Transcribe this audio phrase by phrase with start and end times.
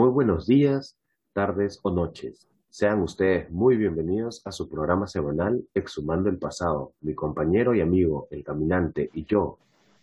[0.00, 0.96] Muy buenos días,
[1.34, 2.48] tardes o noches.
[2.70, 6.94] Sean ustedes muy bienvenidos a su programa semanal Exhumando el Pasado.
[7.02, 9.58] Mi compañero y amigo, el caminante, y yo,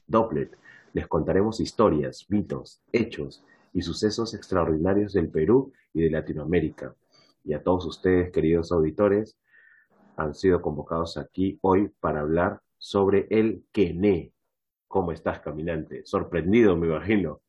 [0.06, 0.56] Dopplet,
[0.94, 3.44] les contaremos historias, mitos, hechos
[3.74, 6.94] y sucesos extraordinarios del Perú y de Latinoamérica.
[7.44, 9.40] Y a todos ustedes, queridos auditores,
[10.16, 14.32] han sido convocados aquí hoy para hablar sobre el Quené.
[14.88, 16.06] ¿Cómo estás, caminante?
[16.06, 17.42] Sorprendido, me imagino.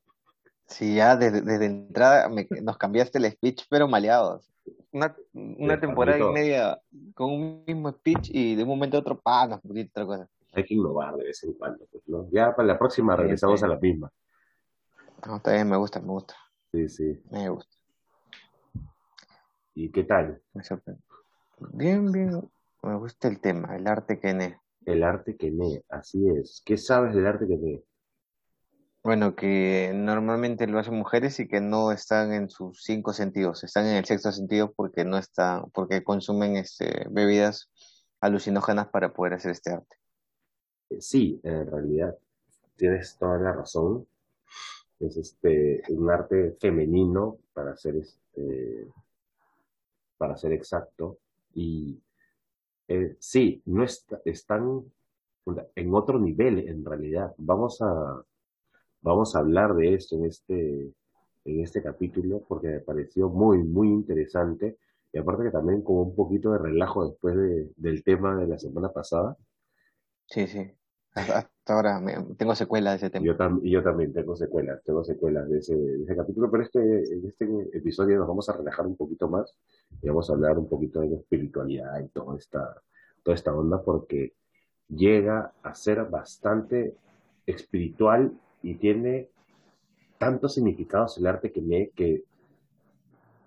[0.69, 4.53] Sí, ya desde, desde entrada me- nos cambiaste el speech, pero maleados.
[4.93, 6.81] Una, una temporada y media
[7.15, 10.29] con un mismo speech y de un momento a otro, pa, nos otra cosa.
[10.53, 12.29] Hay que innovar de vez en cuando, pues, ¿no?
[12.31, 14.11] Ya para la próxima Sí, regresamos a la misma.
[15.27, 16.35] No, está bien, me gusta, me gusta,
[16.73, 17.23] Sí, sí.
[17.31, 17.77] me gusta,
[19.75, 20.41] ¿Y qué tal?
[20.53, 21.03] me sorprende.
[21.73, 22.51] Bien, bien,
[22.83, 24.61] me gusta el tema, el arte Kene.
[24.85, 26.63] El arte Quené, así es.
[26.65, 27.83] ¿Qué sabes del arte Quené?
[29.09, 33.87] Bueno, que normalmente lo hacen mujeres y que no están en sus cinco sentidos, están
[33.87, 37.71] en el sexto sentido porque no están, porque consumen este, bebidas
[38.21, 39.97] alucinógenas para poder hacer este arte.
[40.91, 42.19] Eh, Sí, en realidad
[42.77, 44.07] tienes toda la razón.
[45.01, 48.89] Es este un arte femenino para ser este,
[50.19, 51.17] para ser exacto.
[51.55, 51.99] Y
[52.89, 54.85] eh, sí, no está, están
[55.75, 57.35] en otro nivel en realidad.
[57.39, 58.23] Vamos a,
[59.01, 60.93] vamos a hablar de esto en este,
[61.45, 64.79] en este capítulo porque me pareció muy, muy interesante.
[65.13, 68.59] Y aparte que también como un poquito de relajo después de- del tema de la
[68.59, 69.37] semana pasada.
[70.27, 70.71] Sí, sí.
[71.15, 73.25] Hasta ahora me- tengo secuelas de ese tema.
[73.27, 77.13] Yo, tam- yo también tengo secuelas, tengo secuelas de ese, de ese capítulo, pero este,
[77.15, 79.53] en este episodio nos vamos a relajar un poquito más
[80.03, 82.83] y vamos a hablar un poquito de la espiritualidad y toda esta,
[83.23, 84.35] toda esta onda porque
[84.89, 86.95] llega a ser bastante
[87.47, 88.33] espiritual
[88.63, 89.31] y tiene
[90.19, 92.25] tantos significados el arte que me que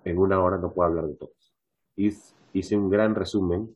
[0.04, 1.54] en una hora no puedo hablar de todos.
[1.96, 3.76] Hice un gran resumen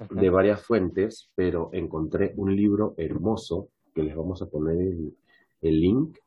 [0.00, 0.14] Ujú.
[0.16, 5.16] de varias fuentes, pero encontré un libro hermoso que les vamos a poner el,
[5.60, 6.18] el link,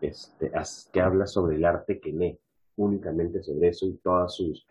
[0.00, 0.52] este,
[0.92, 2.38] que habla sobre el arte Quené,
[2.76, 4.66] únicamente sobre eso y todas sus,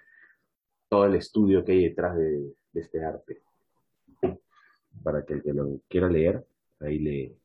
[0.87, 3.41] todo el estudio que hay detrás de, de este arte.
[5.01, 6.45] Para que el que lo quiera leer,
[6.79, 7.35] ahí le,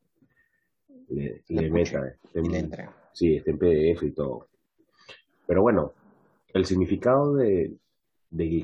[1.09, 2.17] le, Le meta.
[2.35, 2.89] y le entre.
[3.13, 4.49] sí, está en PDF y todo.
[5.47, 5.93] Pero bueno,
[6.53, 7.77] el significado de,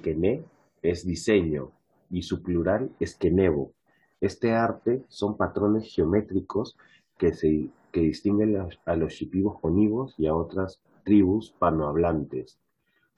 [0.03, 0.45] quené
[0.83, 1.73] es diseño
[2.11, 3.73] y su plural es quenevo.
[4.21, 6.77] Este arte son patrones geométricos
[7.19, 12.59] que, se, que distinguen a, a los shipibos conivos y a otras tribus panohablantes.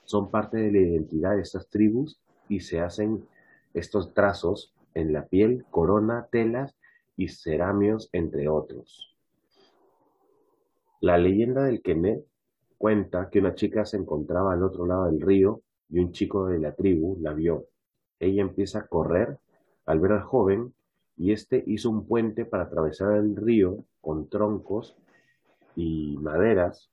[0.05, 3.27] Son parte de la identidad de estas tribus y se hacen
[3.75, 6.77] estos trazos en la piel, corona, telas
[7.17, 9.16] y ceramios, entre otros.
[11.01, 12.23] La leyenda del quené
[12.79, 16.59] cuenta que una chica se encontraba al otro lado del río y un chico de
[16.59, 17.67] la tribu la vio.
[18.19, 19.39] Ella empieza a correr
[19.85, 20.75] al ver al joven
[21.17, 24.97] y este hizo un puente para atravesar el río con troncos
[25.75, 26.91] y maderas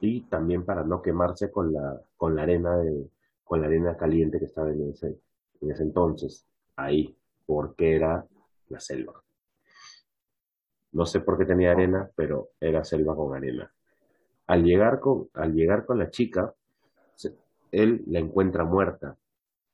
[0.00, 3.08] y también para no quemarse con la, con la arena de,
[3.44, 5.18] con la arena caliente que estaba en ese,
[5.60, 7.16] en ese entonces, ahí,
[7.46, 8.26] porque era
[8.68, 9.21] la selva.
[10.92, 13.72] No sé por qué tenía arena, pero era selva con arena.
[14.46, 16.54] Al llegar con, al llegar con la chica,
[17.70, 19.16] él la encuentra muerta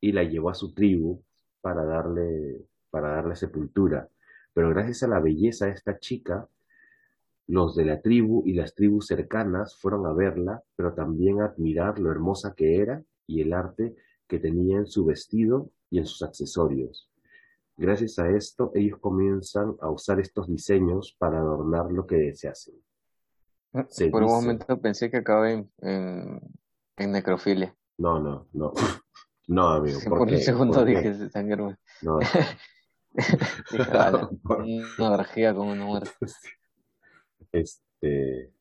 [0.00, 1.20] y la llevó a su tribu
[1.60, 4.08] para darle, para darle sepultura.
[4.54, 6.48] Pero gracias a la belleza de esta chica,
[7.48, 11.98] los de la tribu y las tribus cercanas fueron a verla, pero también a admirar
[11.98, 13.96] lo hermosa que era y el arte
[14.26, 17.08] que tenía en su vestido y en sus accesorios.
[17.78, 22.74] Gracias a esto, ellos comienzan a usar estos diseños para adornar lo que deseasen.
[23.88, 26.40] Se Por un momento pensé que acabé en, en,
[26.96, 27.74] en necrofilia.
[27.98, 28.72] no, no, no,
[29.46, 31.14] no, amigo, ¿por Por un segundo ¿Por dije, qué?
[31.14, 31.74] "Se sangró".
[32.02, 32.18] No,
[33.70, 36.10] Dije, ala, ¿por una orgía con una muerte.
[37.52, 38.52] Este,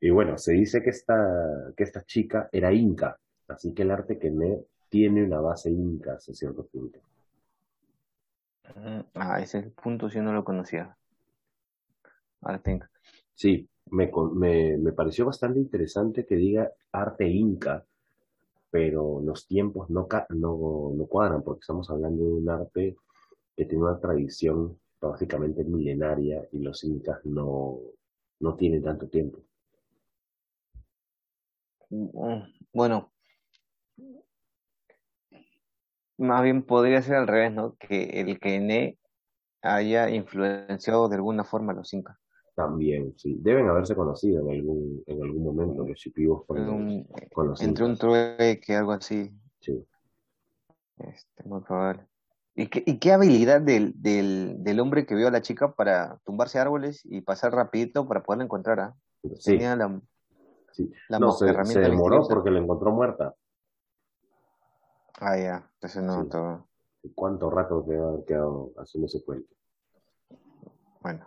[0.00, 4.18] y bueno, se dice que esta, que esta chica era inca, así que el arte
[4.18, 7.00] quené tiene una base inca hasta cierto punto.
[8.76, 10.96] Mm, Ah, ese es el punto, si no lo conocía.
[12.40, 12.86] Ahora tengo.
[13.34, 17.84] Sí, me, me, me pareció bastante interesante que diga arte inca,
[18.70, 22.96] pero los tiempos no, ca- no, no cuadran, porque estamos hablando de un arte
[23.56, 27.78] que tiene una tradición básicamente milenaria y los incas no,
[28.40, 29.40] no tienen tanto tiempo.
[31.90, 33.10] Mm, Bueno,
[36.18, 37.76] más bien podría ser al revés, ¿no?
[37.76, 38.98] Que el Kené
[39.62, 42.16] haya influenciado de alguna forma a los incas.
[42.54, 43.36] También, sí.
[43.40, 47.62] Deben haberse conocido en algún, en algún momento los chipivos con los, Un- con los
[47.62, 49.32] entre un trueque, algo así.
[49.60, 49.84] Sí.
[50.98, 52.06] Este, muy probable.
[52.56, 56.18] ¿Y qué, y qué habilidad del, del, del hombre que vio a la chica para
[56.24, 58.80] tumbarse árboles y pasar rapidito para poderla encontrar?
[58.80, 58.94] ¿ah?
[59.36, 60.00] Sí, Tenía la,
[60.72, 60.90] sí.
[61.08, 63.34] la No, se, se demoró porque la encontró muerta.
[65.20, 65.70] Ah, ya.
[65.74, 66.28] Entonces no, Sí.
[66.30, 66.68] todo.
[67.14, 69.54] ¿Cuánto rato haber quedado haciendo ese cuento?
[71.00, 71.26] Bueno,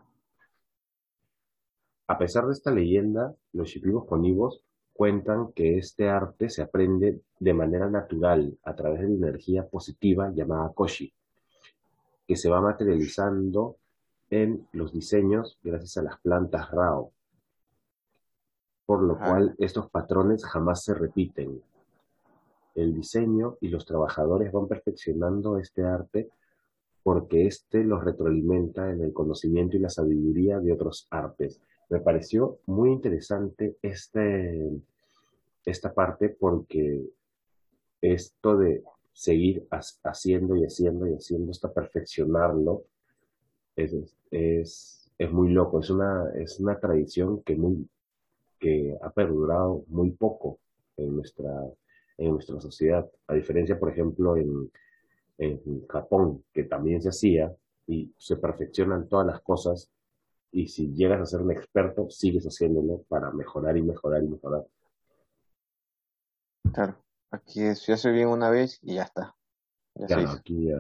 [2.07, 4.61] A pesar de esta leyenda, los shipibos conivos
[4.93, 10.29] cuentan que este arte se aprende de manera natural a través de la energía positiva
[10.29, 11.13] llamada koshi,
[12.27, 13.77] que se va materializando
[14.29, 17.13] en los diseños gracias a las plantas Rao,
[18.85, 21.63] por lo cual estos patrones jamás se repiten.
[22.75, 26.29] El diseño y los trabajadores van perfeccionando este arte
[27.03, 31.59] porque éste los retroalimenta en el conocimiento y la sabiduría de otros artes.
[31.89, 34.69] Me pareció muy interesante este,
[35.65, 37.03] esta parte porque
[38.01, 38.83] esto de
[39.13, 42.83] seguir ha- haciendo y haciendo y haciendo hasta perfeccionarlo
[43.75, 43.95] es,
[44.31, 45.79] es, es muy loco.
[45.79, 47.87] Es una, es una tradición que, muy,
[48.59, 50.59] que ha perdurado muy poco
[50.97, 51.51] en nuestra,
[52.25, 53.09] en nuestra sociedad.
[53.27, 54.71] A diferencia, por ejemplo, en,
[55.39, 57.53] en Japón, que también se hacía
[57.87, 59.89] y se perfeccionan todas las cosas
[60.51, 64.65] y si llegas a ser un experto, sigues haciéndolo para mejorar y mejorar y mejorar.
[66.73, 67.01] claro.
[67.31, 69.35] Aquí es, yo hace bien una vez y ya está.
[69.95, 70.77] Ya se Claro, aquí ya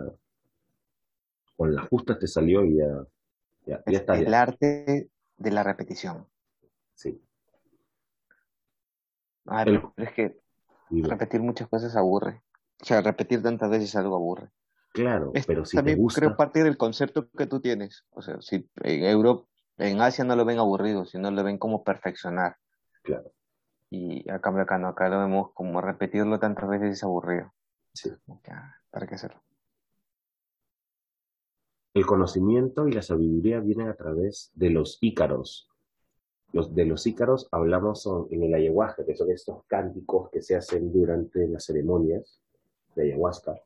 [1.55, 3.07] con la justa te salió y ya,
[3.67, 4.33] ya, ya Es está, el ya.
[4.33, 6.27] arte de la repetición.
[6.95, 7.21] Sí.
[9.45, 10.39] Ah, El- pero es que
[10.91, 12.41] Repetir muchas cosas aburre.
[12.81, 14.49] O sea, repetir tantas veces algo aburre.
[14.93, 18.05] Claro, Es pero si te también gusta, creo parte del concepto que tú tienes.
[18.11, 19.47] O sea, si en Europa,
[19.77, 22.57] en Asia no lo ven aburrido, sino lo ven como perfeccionar.
[23.03, 23.31] claro,
[23.89, 27.53] Y a cambio acá no, acá lo vemos como repetirlo tantas veces es aburrido.
[27.93, 28.09] sí.
[28.43, 29.41] Que, ah, ¿Para qué hacerlo?
[31.93, 35.70] El conocimiento y la sabiduría vienen a través de los ícaros.
[36.53, 40.55] Los, de los ícaros hablamos son- en el ayahuasca, que son estos cánticos que se
[40.55, 42.41] hacen durante las ceremonias
[42.95, 43.59] de ayahuasca.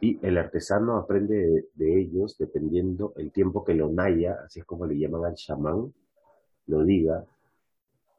[0.00, 4.66] Y el artesano aprende de, de ellos dependiendo el tiempo que lo naya, así es
[4.66, 5.92] como le llaman al chamán,
[6.66, 7.24] lo diga,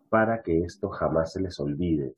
[0.09, 2.15] para que esto jamás se les olvide.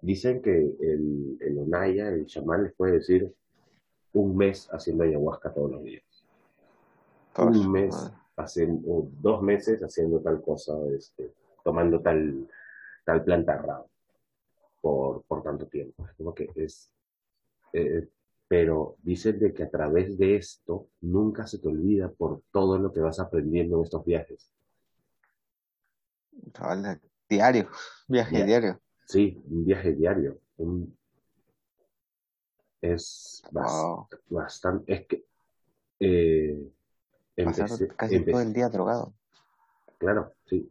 [0.00, 3.34] Dicen que el, el onaya, el chamán, les puede decir
[4.12, 6.04] un mes haciendo ayahuasca todos los días.
[7.38, 8.12] Un mes.
[8.36, 11.32] Haciendo, o dos meses haciendo tal cosa, este,
[11.64, 12.48] tomando tal,
[13.04, 13.84] tal planta rara
[14.80, 16.06] por, por tanto tiempo.
[16.16, 16.90] Como que es,
[17.72, 18.08] eh,
[18.48, 22.92] pero dicen de que a través de esto nunca se te olvida por todo lo
[22.92, 24.50] que vas aprendiendo en estos viajes.
[27.28, 27.68] Diario,
[28.08, 28.80] viaje diario.
[29.06, 30.38] Sí, un viaje diario.
[30.58, 30.96] un-
[32.80, 34.06] es Wow.
[34.28, 35.24] bastante, es que
[36.00, 36.58] eh,
[37.44, 39.12] Pasar casi empecé- todo el día drogado.
[39.98, 40.70] Claro, sí.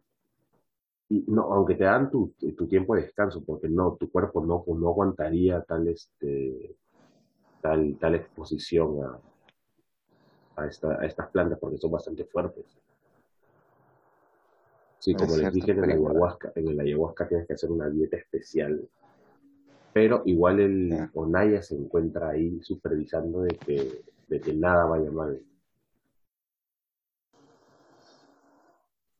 [1.10, 4.64] Y no, aunque te dan tu, tu tiempo de descanso, porque no, tu cuerpo no,
[4.68, 6.76] no aguantaría tal, este,
[7.62, 9.20] tal, tal exposición a,
[10.56, 12.66] a, esta, a estas plantas porque son bastante fuertes.
[15.00, 18.18] Sí, como les dije en el ayahuasca, en el ayahuasca tienes que hacer una dieta
[18.18, 18.90] especial.
[19.94, 21.12] Pero igual el Ya.
[21.14, 25.40] Onaya se encuentra ahí supervisando de que, de que nada vaya mal.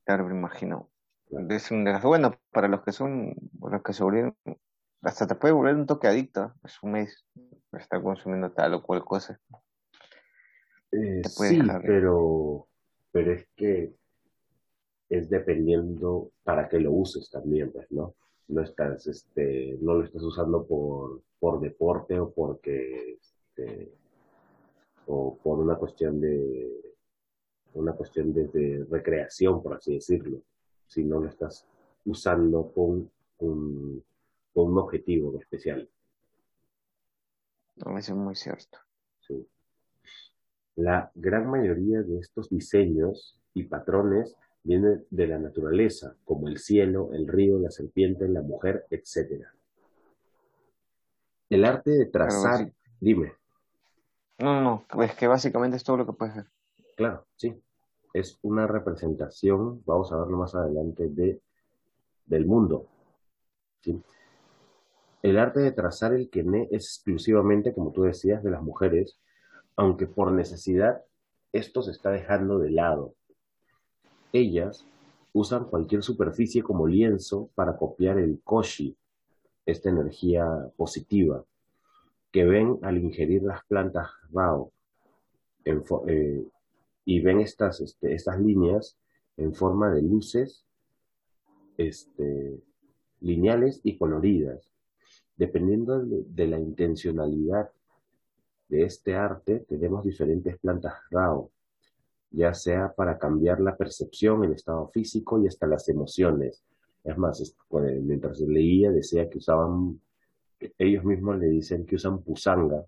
[0.06, 0.90] Claro, me imagino.
[1.50, 2.08] Es un desgaste.
[2.08, 4.36] Bueno, para los que son, los que se volvieron,
[5.02, 6.54] hasta te puede volver un toque adicto.
[6.64, 7.26] Es un mes,
[7.74, 9.40] estar consumiendo tal o cual cosa.
[10.92, 12.68] Eh, sí, dejar- pero,
[13.12, 13.94] pero es que
[15.10, 18.16] es dependiendo para qué lo uses también, pues, ¿no?
[18.48, 23.92] No estás, este, no lo estás usando por, por deporte o porque, este,
[25.08, 26.95] o por una cuestión de,
[27.76, 30.42] una cuestión de, de recreación, por así decirlo,
[30.88, 31.66] si no lo estás
[32.06, 34.04] usando con un,
[34.54, 35.90] con un objetivo especial.
[37.78, 38.80] No, eso es muy cierto.
[39.20, 39.48] Sí.
[40.76, 47.10] La gran mayoría de estos diseños y patrones vienen de la naturaleza, como el cielo,
[47.14, 49.46] el río, la serpiente, la mujer, etc.
[51.50, 53.34] El arte de trazar, dime,
[54.40, 55.04] No, no, no.
[55.04, 56.46] Es que básicamente es todo lo que puedes ver.
[56.96, 57.62] claro, sí,
[58.16, 61.42] es una representación, vamos a verlo más adelante, de,
[62.26, 62.88] del mundo.
[65.22, 69.20] El arte de trazar el quené es exclusivamente, como tú decías, de las mujeres,
[69.76, 71.04] aunque por necesidad
[71.52, 73.14] esto se está dejando de lado.
[74.32, 74.86] Ellas
[75.34, 78.96] usan cualquier superficie como lienzo para copiar el koshi,
[79.66, 80.46] esta energía
[80.78, 81.44] positiva,
[82.32, 84.72] que ven al ingerir las plantas Rao
[85.66, 86.46] eh,
[87.06, 88.98] y ven estas, este, estas líneas
[89.38, 90.66] en forma de luces
[91.78, 92.60] este,
[93.22, 94.72] lineales y coloridas.
[95.38, 97.70] Dependiendo de, la intencionalidad
[98.70, 101.52] de este arte, tenemos diferentes plantas Rao,
[102.32, 106.64] ya sea para cambiar la percepción, el estado físico y hasta las emociones.
[107.04, 107.56] Es más,
[108.02, 110.00] mientras leía decía que usaban,
[110.80, 112.84] ellos mismos le dicen que usan pusanga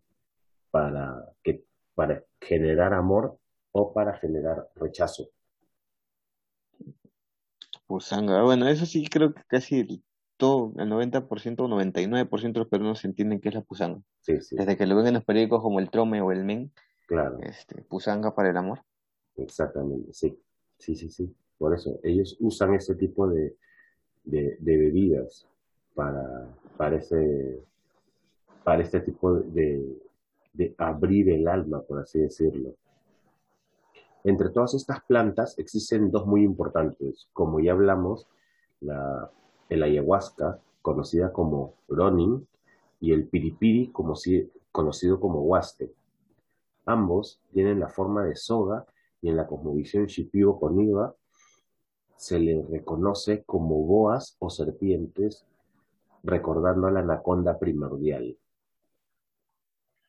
[0.71, 3.37] para, que, para generar amor
[3.77, 5.29] o para generar rechazo.
[7.85, 10.03] Pusanga, bueno, eso sí creo que casi
[10.35, 14.01] todo, el 90% o 99% de los peruanos entienden qué es la pusanga.
[14.25, 16.71] Desde que lo ven en los periódicos como el Trome o el Men,
[17.07, 17.37] claro.
[17.43, 18.81] este, pusanga para el amor.
[19.35, 20.37] Exactamente, sí.
[20.79, 21.33] Sí, sí, sí.
[21.57, 23.55] Por eso, ellos usan ese tipo de,
[24.25, 25.47] de, bebidas
[25.95, 27.63] para, para, ese,
[28.63, 29.97] para este tipo de,
[30.53, 32.75] de abrir el alma, por así decirlo.
[34.23, 37.27] Entre todas estas plantas existen dos muy importantes.
[37.33, 38.27] Como ya hablamos,
[38.81, 39.31] la,
[39.69, 42.47] el ayahuasca, conocida como ronin,
[42.99, 45.93] y el piripiri, conocido como huaste.
[46.85, 48.85] Ambos tienen la forma de soga
[49.21, 51.13] y en la cosmovisión shipibo coniva
[52.15, 55.45] se le reconoce como boas o serpientes,
[56.23, 58.37] recordando a la anaconda primordial.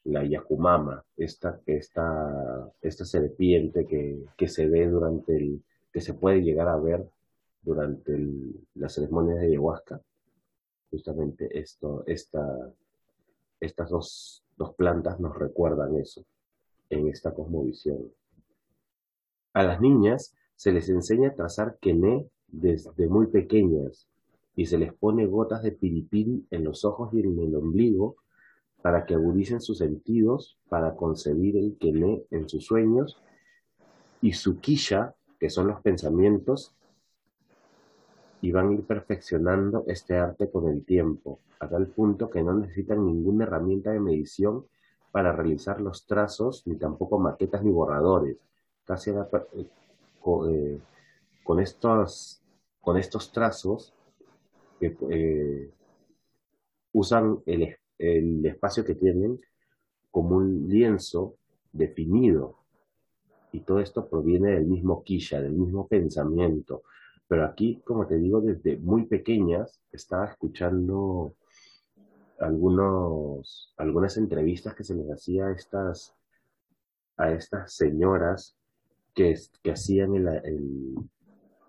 [0.08, 5.62] La Yakumama, esta, esta, esta serpiente que, que, se ve durante el,
[5.92, 7.06] que se puede llegar a ver
[7.62, 8.18] durante
[8.74, 10.00] las ceremonias de ayahuasca.
[10.90, 12.72] Justamente esto, esta,
[13.60, 16.24] estas dos, dos plantas nos recuerdan eso
[16.88, 18.10] en esta cosmovisión.
[19.52, 24.08] A las niñas se les enseña a trazar quené desde muy pequeñas
[24.56, 28.16] y se les pone gotas de piripiri en los ojos y en el ombligo
[28.82, 33.20] para que agudicen sus sentidos para concebir el quené en sus sueños
[34.20, 36.74] y su quilla, que son los pensamientos,
[38.40, 42.54] y van a ir perfeccionando este arte con el tiempo, a tal punto que no
[42.54, 44.66] necesitan ninguna herramienta de medición
[45.10, 48.36] para realizar los trazos, ni tampoco maquetas ni borradores,
[48.84, 49.16] casi eh,
[49.54, 50.80] eh,
[51.42, 52.42] con, estos,
[52.80, 53.92] con estos trazos
[54.78, 55.70] que eh,
[56.92, 59.40] usan el, el espacio que tienen
[60.10, 61.36] como un lienzo
[61.72, 62.56] definido.
[63.52, 66.82] Y todo esto proviene del mismo quilla, del mismo pensamiento.
[67.26, 71.34] Pero aquí, como te digo, desde muy pequeñas estaba escuchando
[72.38, 76.14] algunos, algunas entrevistas que se les hacía a estas,
[77.16, 78.56] a estas señoras
[79.14, 80.94] que, que hacían el, el,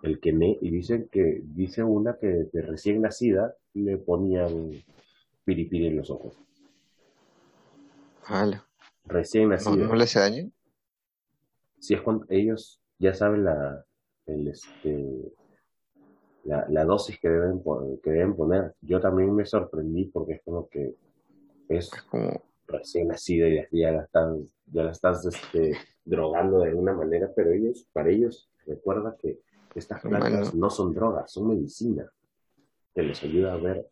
[0.03, 0.19] el
[0.61, 4.71] y dicen que, dice una que de recién nacida le ponían
[5.49, 6.37] piripiri en los ojos.
[8.29, 8.61] Vale.
[9.05, 9.75] Recién nacida.
[9.75, 10.51] ¿No, le hace daño?
[11.79, 13.83] Sí, es cuando ellos ya saben la,
[14.27, 15.33] el, este,
[16.43, 17.63] la, la dosis que deben,
[18.03, 18.75] que deben poner.
[18.81, 20.95] Yo también me sorprendí porque es como que
[21.67, 25.71] es como recién nacida y ya la están, ya la estás este,
[26.05, 29.39] drogando de alguna manera, pero ellos, para ellos, recuerda que
[29.73, 32.07] estas plantas no son drogas, son medicina,
[32.93, 33.89] que les ayuda a ver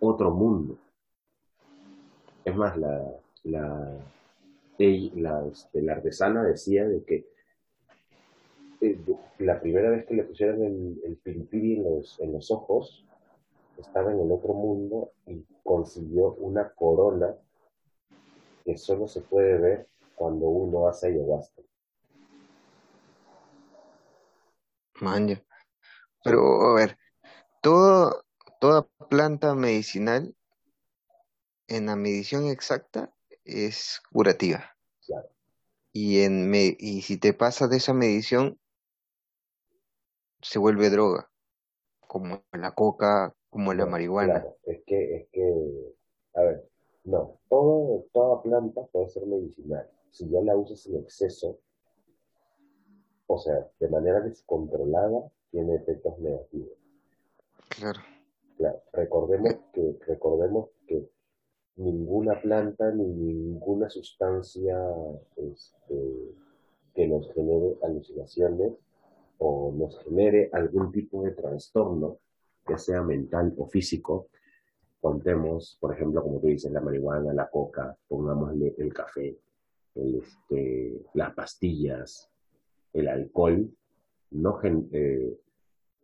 [0.00, 0.78] otro mundo.
[2.44, 3.02] Es más, la,
[3.44, 3.98] la,
[5.14, 7.26] la, este, la artesana decía de que
[8.80, 8.98] eh,
[9.38, 13.04] la primera vez que le pusieron el, el en los, en los ojos,
[13.78, 17.34] estaba en el otro mundo y consiguió una corona
[18.64, 21.62] que solo se puede ver cuando uno hace ayahuasca.
[25.00, 25.42] Manja.
[26.24, 26.98] Pero, a ver,
[27.60, 28.24] todo,
[28.60, 30.34] toda planta medicinal
[31.68, 33.12] en la medición exacta
[33.44, 34.76] es curativa.
[35.04, 35.28] Claro.
[35.92, 38.58] Y, en y si te pasas de esa medición,
[40.42, 41.30] se vuelve droga,
[42.00, 44.40] como la coca, como la marihuana.
[44.40, 45.94] Claro, es que, es que,
[46.34, 46.68] a ver,
[47.04, 49.88] no, todo, toda planta puede ser medicinal.
[50.10, 51.58] Si ya la usas en exceso,
[53.26, 56.76] o sea, de manera descontrolada, tiene efectos negativos.
[57.70, 58.00] Claro.
[58.92, 61.08] Recordemos que, recordemos que
[61.76, 64.78] ninguna planta ni ninguna sustancia
[65.36, 66.34] este,
[66.94, 68.72] que nos genere alucinaciones
[69.38, 72.18] o nos genere algún tipo de trastorno,
[72.66, 74.28] ya sea mental o físico,
[75.00, 79.38] contemos, por ejemplo, como tú dices, la marihuana, la coca, pongámosle el café,
[79.94, 82.30] este, las pastillas,
[82.92, 83.70] el alcohol,
[84.30, 85.38] no, eh,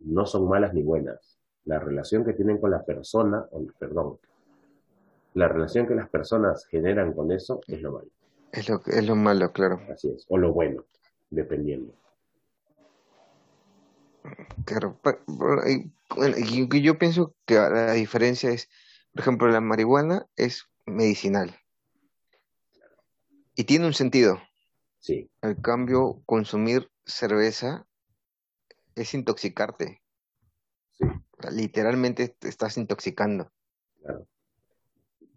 [0.01, 1.42] no son malas ni buenas.
[1.64, 4.19] La relación que tienen con la persona, o, perdón,
[5.35, 8.09] la relación que las personas generan con eso es lo malo.
[8.52, 9.81] Es lo, es lo malo, claro.
[9.90, 10.85] Así es, o lo bueno,
[11.31, 11.95] dependiendo.
[14.64, 14.99] Claro,
[15.66, 18.69] y, yo pienso que la diferencia es,
[19.12, 21.57] por ejemplo, la marihuana es medicinal
[23.54, 24.40] y tiene un sentido.
[24.99, 25.31] Sí.
[25.40, 27.87] Al cambio, consumir cerveza
[28.95, 30.02] es intoxicarte.
[31.51, 33.51] Literalmente te estás intoxicando.
[34.01, 34.27] Claro.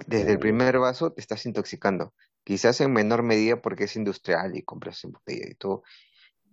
[0.08, 2.14] Desde el primer vaso te estás intoxicando.
[2.44, 5.84] Quizás en menor medida porque es industrial y compras en botella y todo,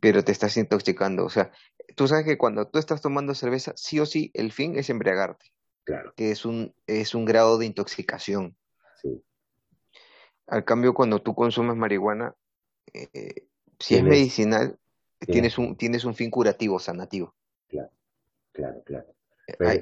[0.00, 1.24] pero te estás intoxicando.
[1.24, 1.52] O sea,
[1.96, 5.46] tú sabes que cuando tú estás tomando cerveza, sí o sí, el fin es embriagarte.
[5.84, 6.14] Claro.
[6.16, 8.56] Que es un, es un grado de intoxicación.
[9.02, 9.22] Sí.
[10.46, 12.34] Al cambio, cuando tú consumes marihuana,
[12.94, 13.46] eh,
[13.78, 14.78] si es medicinal,
[15.18, 17.34] tienes un, tienes un fin curativo, sanativo.
[17.68, 17.90] Claro,
[18.52, 19.14] claro, claro.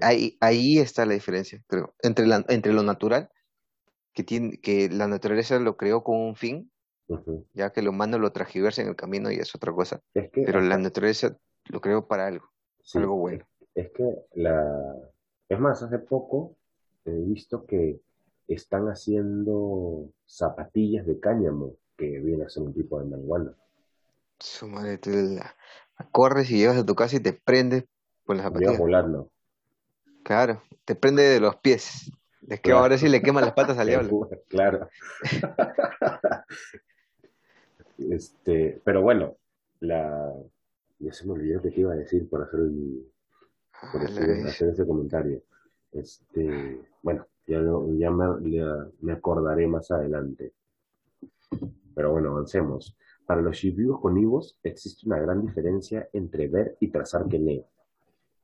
[0.02, 3.30] Ahí, ahí, está la diferencia, creo, entre, la, entre lo natural,
[4.12, 6.70] que, tiene, que la naturaleza lo creó con un fin,
[7.54, 10.00] ya que lo humano lo tragiversa en el camino y es otra cosa.
[10.12, 11.36] pero la naturaleza
[11.66, 12.50] lo creó para algo,
[12.94, 13.44] algo bueno.
[13.74, 14.96] Es, que la...
[15.48, 16.56] Es más, hace poco
[17.04, 18.00] he visto que
[18.46, 23.54] están haciendo zapatillas de cáñamo que viene a ser un tipo de marihuana.
[24.38, 25.54] Su madre, la,
[26.12, 27.84] corres y llegas a tu casa y te prendes
[28.24, 28.78] con las zapatillas.
[28.78, 29.30] volando.
[30.22, 32.10] Claro, te prende de los pies.
[32.48, 34.28] Es que ahora sí le queman las patas al diablo.
[34.48, 34.88] Claro.
[37.98, 39.36] este, pero bueno,
[39.80, 40.34] la
[41.00, 42.60] ya se me olvidó que te iba a decir por hacer
[43.92, 45.42] por ah, hacer ese comentario.
[45.92, 47.60] Este, bueno, ya,
[47.96, 50.52] ya, me, acordaré más adelante.
[51.94, 52.96] Pero bueno, avancemos.
[53.26, 57.64] Para los shibuyos con Ivos existe una gran diferencia entre ver y trazar Kene,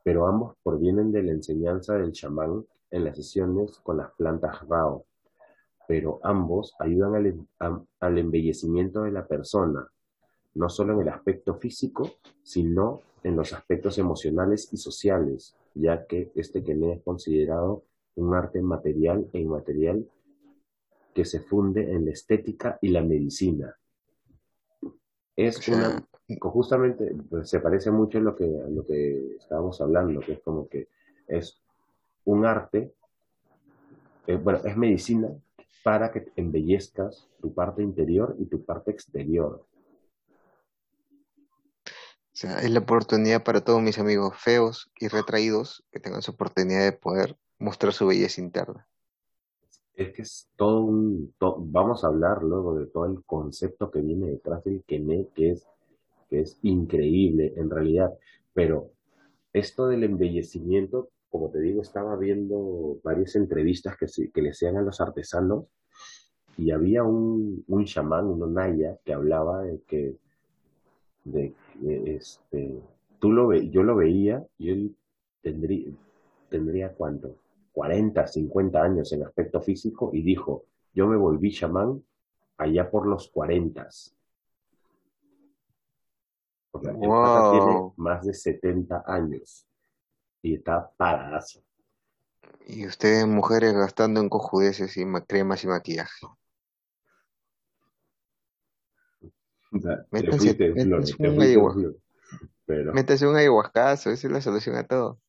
[0.07, 5.05] pero ambos provienen de la enseñanza del chamán en las sesiones con las plantas Rao,
[5.88, 7.16] pero ambos ayudan
[7.59, 9.85] al, al embellecimiento de la persona,
[10.55, 12.09] no solo en el aspecto físico,
[12.45, 17.83] sino en los aspectos emocionales y sociales, ya que este Kene es considerado
[18.14, 20.09] un arte material e inmaterial
[21.14, 23.77] que se funde en la estética y la medicina.
[25.35, 26.07] Es una,
[26.40, 30.68] justamente, pues, se parece mucho a lo que, lo que estábamos hablando, que es como
[30.68, 30.88] que
[31.28, 31.60] es
[32.24, 32.92] un arte,
[34.26, 35.28] eh, bueno, es medicina
[35.84, 39.64] para que embellezcas tu parte interior y tu parte exterior.
[42.36, 46.32] O sea, es la oportunidad para todos mis amigos feos y retraídos que tengan su
[46.32, 48.86] oportunidad de poder mostrar su belleza interna.
[49.94, 51.34] Es que es todo un...
[51.40, 55.66] vamos a hablar luego de todo el concepto que viene detrás del Kené, que es,
[56.28, 58.12] que es increíble en realidad.
[58.54, 58.90] Pero
[59.52, 64.82] esto del embellecimiento, como te digo, estaba viendo varias entrevistas que, que le hacían a
[64.82, 65.66] los artesanos
[66.56, 70.16] y había un, un chamán, un onaya, que hablaba de que
[71.24, 71.52] de,
[72.06, 72.80] este,
[73.18, 74.96] tú lo ve, yo lo veía y él
[75.42, 75.92] tendría,
[76.48, 77.36] tendría cuánto,
[77.72, 82.02] 40, 50 años en aspecto físico y dijo, yo me volví chamán
[82.56, 83.88] allá por los 40.
[86.76, 89.66] O sea, tiene más de 70 años
[90.42, 91.60] y está paradazo.
[92.66, 96.26] Y ustedes mujeres gastando en cojudeces y cremas y maquillaje.
[100.10, 100.56] métanse,
[101.18, 101.96] un
[102.64, 102.92] pero...
[102.92, 105.20] métanse un ayahuascazo, esa es la solución a todo.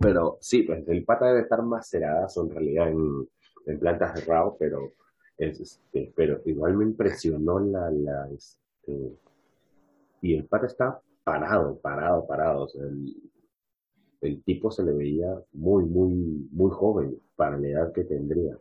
[0.00, 3.28] Pero sí, pues el pata debe estar maceradazo en realidad en,
[3.66, 4.22] en plantas de
[4.58, 4.92] pero,
[5.38, 9.12] este, pero igual me impresionó la, la este,
[10.22, 12.68] y el pata está parado, parado, parado.
[12.74, 13.14] el,
[14.20, 16.12] el tipo se le veía muy, muy,
[16.50, 18.58] muy joven para la edad que tendría.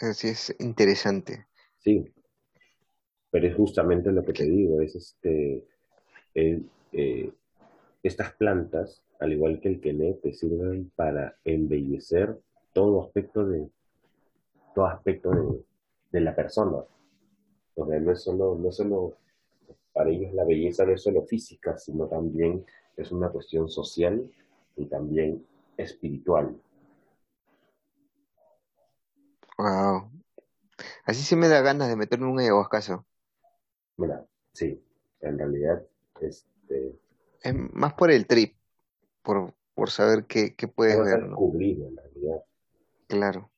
[0.00, 1.46] Así es interesante.
[1.78, 2.12] Sí,
[3.30, 5.64] pero es justamente lo que te digo, es este,
[6.34, 7.32] eh,
[8.02, 12.36] estas plantas, al igual que el quené, te sirven para embellecer
[12.72, 13.68] todo aspecto de,
[14.74, 15.30] todo aspecto
[16.10, 16.84] de, la persona.
[17.74, 19.16] O sea, no es solo, no solo,
[19.92, 22.64] para ellos la belleza no es solo física, sino también
[22.96, 24.30] es una cuestión social
[24.76, 25.44] y también
[25.76, 26.56] espiritual.
[29.58, 30.10] Wow.
[31.04, 33.06] Así sí me da ganas de meterme un ayahuascazo.
[33.96, 34.82] Mira, sí,
[35.20, 35.82] en realidad,
[36.20, 36.98] este...
[37.40, 38.56] Es más por el trip,
[39.22, 41.22] por, por saber qué, qué puedes ver.
[41.22, 42.44] descubrir, en realidad.
[43.08, 43.51] Claro.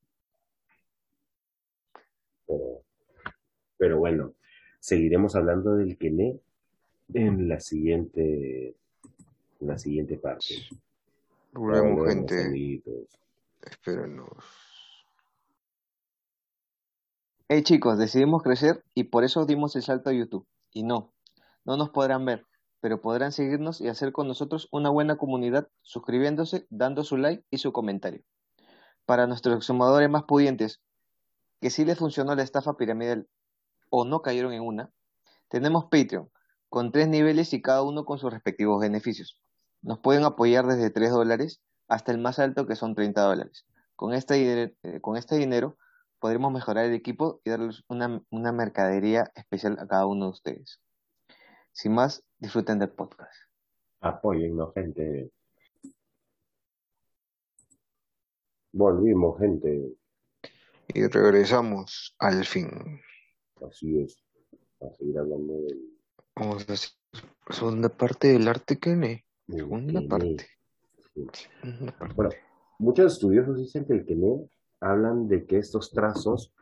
[3.84, 4.32] Pero, bueno,
[4.80, 6.40] seguiremos hablando del Kené
[7.12, 8.68] en la siguiente,
[9.60, 10.54] en la siguiente parte.
[11.52, 12.82] Volvemos, gente.
[13.60, 14.38] Espérenos.
[17.46, 20.46] Hey chicos, decidimos crecer y por eso dimos el salto a YouTube.
[20.72, 21.12] Y no,
[21.66, 22.46] no nos podrán ver,
[22.80, 27.58] pero podrán seguirnos y hacer con nosotros una buena comunidad suscribiéndose, dando su like y
[27.58, 28.22] su comentario.
[29.04, 30.80] Para nuestros exhumadores más pudientes,
[31.60, 33.28] que sí les funcionó la estafa piramidal
[33.96, 34.90] o no cayeron en una,
[35.48, 36.28] tenemos Patreon,
[36.68, 39.40] con tres niveles y cada uno con sus respectivos beneficios.
[39.82, 43.66] Nos pueden apoyar desde 3 dólares hasta el más alto que son 30 dólares.
[43.94, 45.76] Con este, eh, con este dinero
[46.18, 50.80] podremos mejorar el equipo y darles una, una mercadería especial a cada uno de ustedes.
[51.70, 53.32] Sin más, disfruten del podcast.
[54.00, 55.30] Apóyennos, gente.
[58.72, 59.92] Volvimos, gente.
[60.88, 63.00] Y regresamos al fin.
[63.68, 64.16] Así es.
[64.80, 65.80] A seguir hablando del.
[66.36, 66.90] Vamos a hacer
[67.50, 69.24] segunda parte del arte Kene.
[69.48, 70.46] Segunda parte.
[72.14, 72.30] Bueno,
[72.78, 74.48] muchos estudiosos dicen que el Kene
[74.80, 76.52] hablan de que estos trazos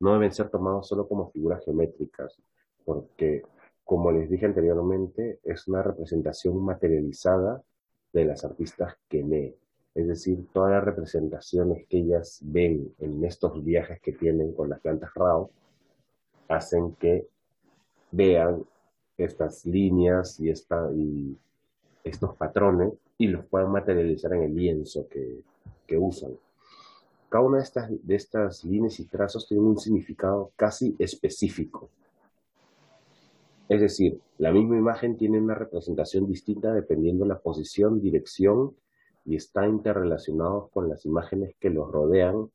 [0.00, 2.40] no deben ser tomados solo como figuras geométricas,
[2.84, 3.42] porque,
[3.84, 7.62] como les dije anteriormente, es una representación materializada
[8.12, 9.56] de las artistas Kene.
[9.94, 14.80] Es decir, todas las representaciones que ellas ven en estos viajes que tienen con las
[14.80, 15.50] plantas RAW
[16.52, 17.26] hacen que
[18.10, 18.64] vean
[19.16, 21.36] estas líneas y, esta, y
[22.04, 25.40] estos patrones y los puedan materializar en el lienzo que,
[25.86, 26.32] que usan.
[27.28, 31.88] Cada una de estas, de estas líneas y trazos tiene un significado casi específico.
[33.68, 38.74] Es decir, la misma imagen tiene una representación distinta dependiendo de la posición, dirección
[39.24, 42.50] y está interrelacionado con las imágenes que los rodean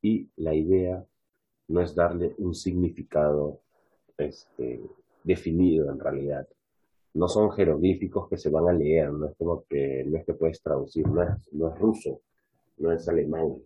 [0.00, 1.04] y la idea
[1.72, 3.60] no es darle un significado
[4.18, 4.82] este,
[5.24, 6.46] definido en realidad.
[7.14, 10.34] No son jeroglíficos que se van a leer, no es como que no es que
[10.34, 12.20] puedes traducir, no es, no es ruso,
[12.76, 13.56] no es alemán,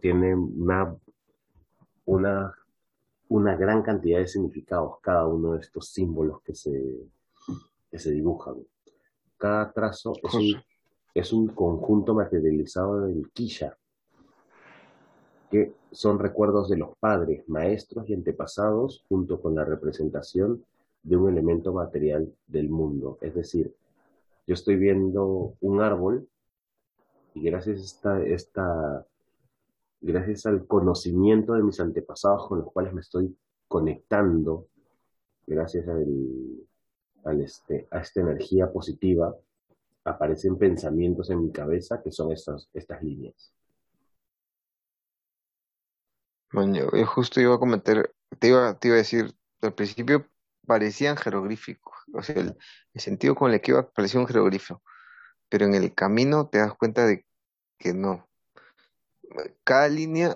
[0.00, 0.94] tiene una,
[2.04, 2.54] una,
[3.28, 7.08] una gran cantidad de significados cada uno de estos símbolos que se,
[7.90, 8.56] que se dibujan.
[9.38, 10.62] Cada trazo es un,
[11.14, 13.78] es un conjunto materializado del quilla,
[15.52, 20.64] que son recuerdos de los padres, maestros y antepasados, junto con la representación
[21.02, 23.18] de un elemento material del mundo.
[23.20, 23.74] Es decir,
[24.46, 26.26] yo estoy viendo un árbol
[27.34, 29.06] y gracias a esta,
[30.00, 33.36] gracias al conocimiento de mis antepasados con los cuales me estoy
[33.68, 34.68] conectando,
[35.46, 39.36] gracias al, este, a esta energía positiva,
[40.04, 43.52] aparecen pensamientos en mi cabeza que son estas, estas líneas.
[46.52, 50.28] Bueno, yo justo iba a comentar, te iba, te iba a decir, al principio
[50.66, 52.56] parecían jeroglíficos, o sea, el,
[52.94, 54.82] sentido con el que iba parecía un jeroglífico,
[55.48, 57.24] pero en el camino te das cuenta de
[57.78, 58.28] que no,
[59.64, 60.34] cada línea,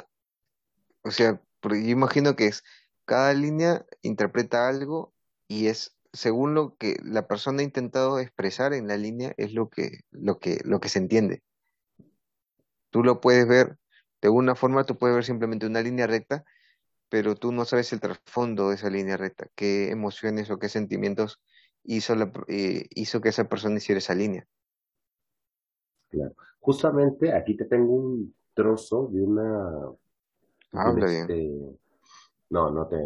[1.03, 2.65] o sea, yo imagino que es,
[3.05, 5.15] cada línea interpreta algo
[5.49, 9.69] y es según lo que la persona ha intentado expresar en la línea es lo
[9.69, 11.43] que, lo que, lo que se entiende.
[12.91, 13.79] Tú lo puedes ver
[14.23, 16.45] de una forma, tú puedes ver simplemente una línea recta,
[17.09, 21.41] pero tú no sabes el trasfondo de esa línea recta, qué emociones o qué sentimientos
[21.85, 24.47] hizo, la, eh, hizo que esa persona hiciera esa línea.
[26.11, 26.35] Claro.
[26.61, 29.93] Justamente aquí te tengo un, trozo de una...
[30.73, 31.21] Habla bien.
[31.21, 31.79] Este,
[32.51, 32.97] no, no te...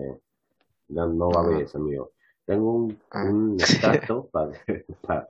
[0.88, 2.12] No, va a ver eso, amigo.
[2.46, 3.24] Tengo un, ah.
[3.24, 5.28] un extracto, para,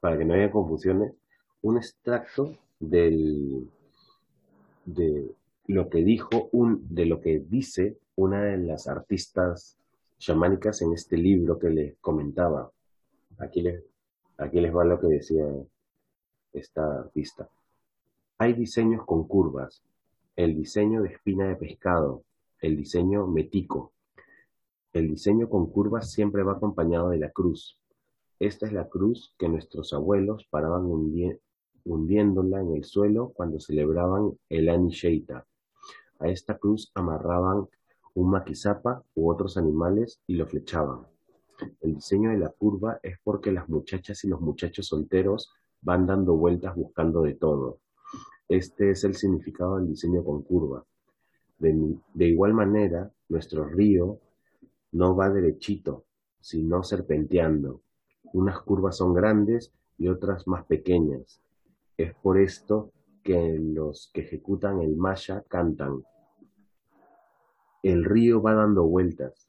[0.00, 1.12] para, que no haya confusiones,
[1.62, 3.70] un extracto del,
[4.84, 5.30] de
[5.66, 9.76] lo que dijo, un, de lo que dice una de las artistas
[10.18, 12.70] chamánicas en este libro que les comentaba.
[13.38, 13.82] Aquí les,
[14.38, 15.46] aquí les va lo que decía
[16.52, 17.48] esta artista.
[18.38, 19.82] Hay diseños con curvas,
[20.36, 22.22] el diseño de espina de pescado,
[22.60, 23.92] el diseño metico.
[24.92, 27.78] El diseño con curvas siempre va acompañado de la cruz.
[28.38, 30.86] Esta es la cruz que nuestros abuelos paraban
[31.84, 35.46] hundiéndola en el suelo cuando celebraban el Ani Sheita.
[36.18, 37.68] A esta cruz amarraban
[38.14, 41.06] un maquizapa u otros animales y lo flechaban.
[41.80, 46.36] El diseño de la curva es porque las muchachas y los muchachos solteros van dando
[46.36, 47.78] vueltas buscando de todo.
[48.48, 50.84] Este es el significado del diseño con curva.
[51.58, 54.18] De, igual manera, nuestro río
[54.92, 56.04] no va derechito,
[56.40, 57.80] sino serpenteando.
[58.32, 61.40] Unas curvas son grandes y otras más pequeñas.
[61.96, 62.90] Es por esto
[63.22, 66.04] que los que ejecutan el maya cantan.
[67.84, 69.48] El río va dando vueltas.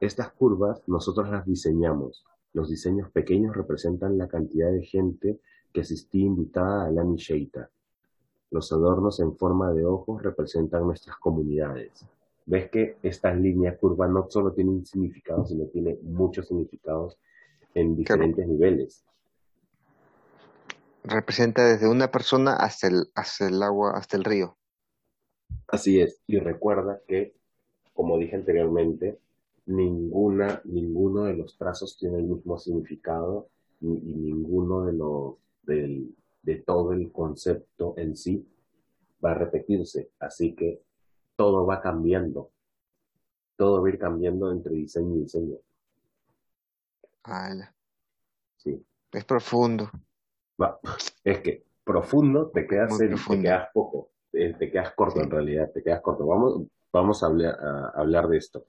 [0.00, 2.24] Estas curvas nosotros las diseñamos.
[2.52, 5.38] Los diseños pequeños representan la cantidad de gente
[5.72, 7.70] que asistía invitada a la Nisheita.
[8.50, 12.04] Los adornos en forma de ojos representan nuestras comunidades.
[12.46, 17.16] Ves que estas líneas curvas no solo tienen un significado, sino tiene muchos significados
[17.74, 19.04] en diferentes niveles.
[21.04, 24.56] Representa desde una persona hasta el, hasta el agua, hasta el río.
[25.68, 26.22] Así es.
[26.26, 27.34] Y recuerda que,
[27.92, 29.18] como dije anteriormente,
[29.66, 33.48] ninguna, ninguno de los trazos tiene el mismo significado
[33.80, 35.34] y, ninguno de los
[36.42, 38.46] de todo el concepto en sí
[39.24, 40.10] va a repetirse.
[40.18, 40.82] Así que
[41.36, 42.50] todo va cambiando.
[43.56, 45.56] Todo va a ir cambiando entre diseño y diseño.
[48.56, 48.84] Sí.
[49.12, 49.90] Es profundo.
[51.24, 56.00] Es que profundo te quedas, te quedas poco, te, quedas corto en realidad, te quedas
[56.00, 56.26] corto.
[56.26, 56.62] Vamos,
[56.92, 58.64] vamos a, hablar, a hablar de esto.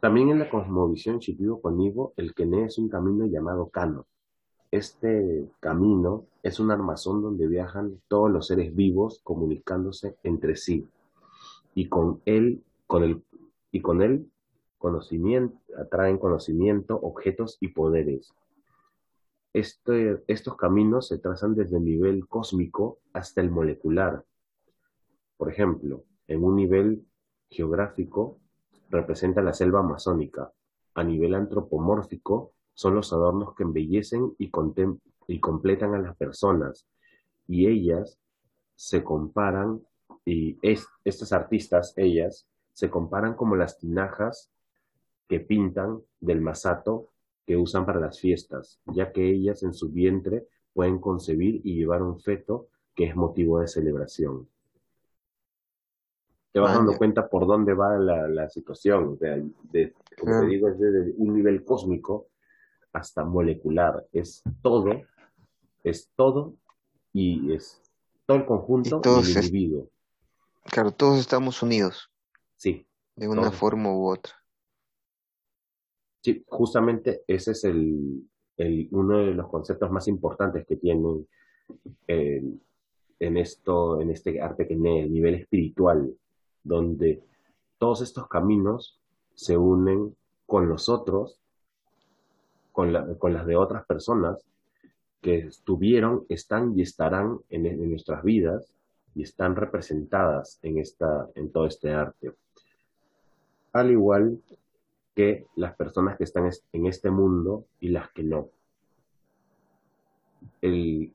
[0.00, 4.06] También en la cosmovisión Shipibo Konibo, el Kene es un camino llamado Kano.
[4.70, 10.86] Este camino es un armazón donde viajan todos los seres vivos comunicándose entre sí
[11.74, 13.22] y con él, con el,
[13.70, 14.26] y con él
[14.78, 18.32] conocimiento, atraen conocimiento, objetos y poderes.
[19.56, 24.22] Este, estos caminos se trazan desde el nivel cósmico hasta el molecular.
[25.38, 27.06] Por ejemplo, en un nivel
[27.48, 28.38] geográfico
[28.90, 30.52] representa la selva amazónica.
[30.92, 34.52] A nivel antropomórfico son los adornos que embellecen y,
[35.26, 36.86] y completan a las personas.
[37.48, 38.20] Y ellas
[38.74, 39.80] se comparan,
[40.26, 40.58] y
[41.02, 44.50] estas artistas, ellas, se comparan como las tinajas
[45.26, 47.08] que pintan del masato
[47.46, 52.02] que usan para las fiestas, ya que ellas en su vientre pueden concebir y llevar
[52.02, 54.48] un feto que es motivo de celebración
[56.56, 59.08] te vas dando cuenta por dónde va la, situación.
[59.12, 59.36] O sea,
[60.18, 62.28] como te digo, es desde un nivel cósmico
[62.94, 64.06] hasta molecular.
[64.10, 65.02] Es todo,
[65.84, 66.54] es todo
[67.12, 67.82] y es
[68.24, 69.90] todo el conjunto del individuo.
[70.64, 72.10] claro, todos estamos unidos.
[72.56, 72.86] Sí.
[73.16, 74.32] De una forma u otra.
[76.48, 78.22] Justamente ese es el,
[78.90, 81.26] uno de los conceptos más importantes que tienen
[82.06, 82.42] eh,
[83.18, 86.14] en esto, en este arte que es el nivel espiritual
[86.66, 87.22] donde
[87.78, 88.98] todos estos caminos
[89.34, 91.38] se unen con los otros,
[92.72, 94.44] con, las de otras personas
[95.22, 98.72] que estuvieron, están y estarán en, nuestras vidas
[99.14, 102.32] y están representadas en, esta, en todo este arte.
[103.72, 104.40] Al igual
[105.16, 108.50] que las personas que están en este mundo y las que no.
[110.60, 111.14] El,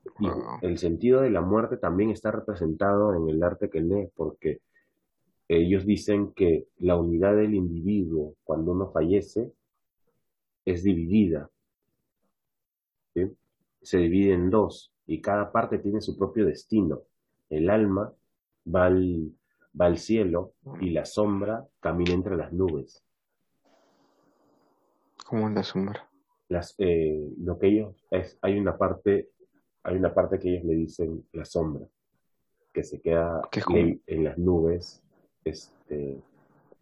[0.63, 4.59] el sentido de la muerte también está representado en el arte que lee, porque
[5.47, 9.53] ellos dicen que la unidad del individuo cuando uno fallece
[10.65, 11.51] es dividida.
[13.83, 17.01] Se divide en dos y cada parte tiene su propio destino.
[17.51, 18.11] El alma
[18.73, 19.31] va al,
[19.79, 23.03] va al cielo y la sombra camina entre las nubes.
[25.31, 26.09] ¿Cómo es la sombra?
[26.49, 29.29] Las, eh, lo que ellos es, hay una parte,
[29.81, 31.87] hay una parte que ellos le dicen la sombra,
[32.73, 33.41] que se queda
[34.07, 35.01] en las nubes
[35.45, 36.21] este,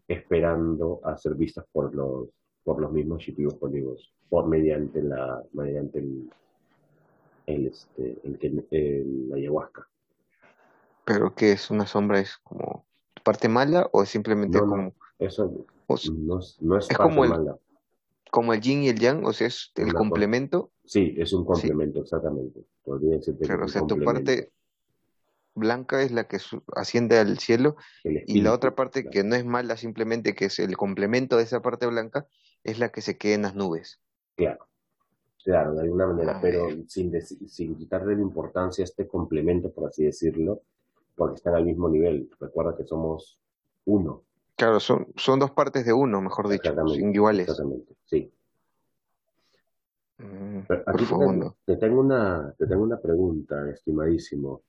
[0.07, 2.29] esperando a ser vistas por los,
[2.63, 3.23] por los mismos
[3.59, 6.31] polígonos por mediante la, mediante el,
[7.45, 9.87] el, este, el, ayahuasca.
[11.05, 11.69] ¿Pero qué es?
[11.69, 12.83] ¿Una sombra es como
[13.23, 14.91] parte mala o simplemente como...?
[15.19, 15.53] eso
[15.87, 17.59] no, es, parte como el, mala.
[18.31, 20.71] Como el yin y el yang, o sea, es el complemento.
[20.85, 22.65] Sí, es un complemento, exactamente.
[23.39, 24.51] Pero, o sea, tu parte
[25.55, 26.37] blanca es la que
[26.75, 30.77] asciende al cielo y la otra parte que no es mala, simplemente que es el
[30.77, 32.27] complemento de esa parte blanca,
[32.63, 33.99] es la que se queda en las nubes.
[34.35, 34.67] Claro,
[35.43, 39.89] claro, de alguna manera, ah, pero sin, sin quitarle la importancia a este complemento, por
[39.89, 40.61] así decirlo,
[41.15, 42.29] porque están al mismo nivel.
[42.39, 43.39] Recuerda que somos
[43.85, 44.23] uno.
[44.59, 47.47] Claro, son, son dos partes de uno, mejor dicho, iguales.
[47.47, 48.29] Exactamente, sí.
[50.17, 50.59] Mm,
[51.65, 54.63] te tengo, una, te tengo una pregunta, estimadísimo.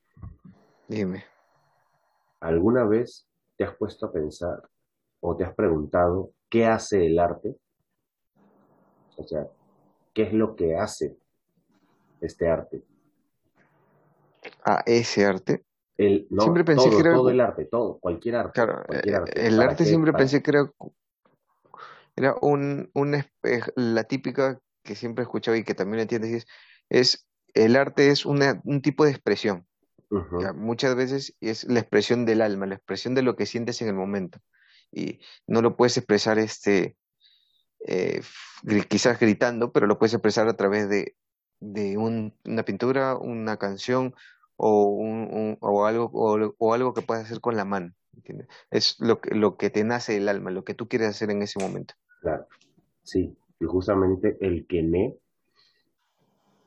[0.86, 1.24] Dime.
[2.38, 3.26] ¿Alguna vez
[3.56, 4.62] te has puesto a pensar
[5.18, 7.56] o te has preguntado qué hace el arte?
[9.16, 9.48] O sea,
[10.14, 11.18] ¿qué es lo que hace
[12.20, 12.84] este arte?
[14.64, 15.64] ¿A ese arte?
[16.00, 18.52] El, no, siempre pensé que era todo el arte, todo, cualquier arte.
[18.52, 19.46] Claro, cualquier eh, arte.
[19.46, 20.72] el arte siempre pensé que era,
[22.16, 23.24] era un, un,
[23.76, 26.46] la típica que siempre he escuchado y que también entiendes es,
[26.88, 29.66] es el arte es una, un tipo de expresión
[30.54, 33.94] muchas veces es la expresión del alma, la expresión de lo que sientes en el
[33.94, 34.40] momento.
[34.90, 36.96] Y no lo puedes expresar este,
[37.86, 38.22] eh,
[38.88, 41.16] quizás gritando, pero lo puedes expresar a través de,
[41.60, 44.14] de una pintura, una canción
[44.62, 47.94] o, un, o algo, o, algo que puedas hacer con la mano.
[48.70, 51.42] Es lo que, lo que te nace el alma, lo que tú quieres hacer en
[51.42, 51.94] ese momento.
[52.20, 52.46] Claro,
[53.02, 55.16] sí, y justamente el que me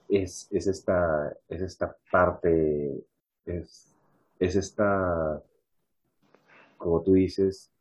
[0.09, 3.05] es, es, esta, es esta parte,
[3.45, 3.95] es,
[4.39, 5.41] es esta,
[6.77, 7.71] como tú dices,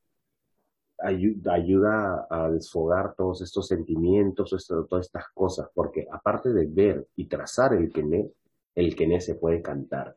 [0.98, 7.72] ayuda, a desfogar todos estos sentimientos, todas estas cosas, porque aparte de ver y trazar
[7.72, 8.30] el quené,
[8.74, 10.16] el quené se puede cantar.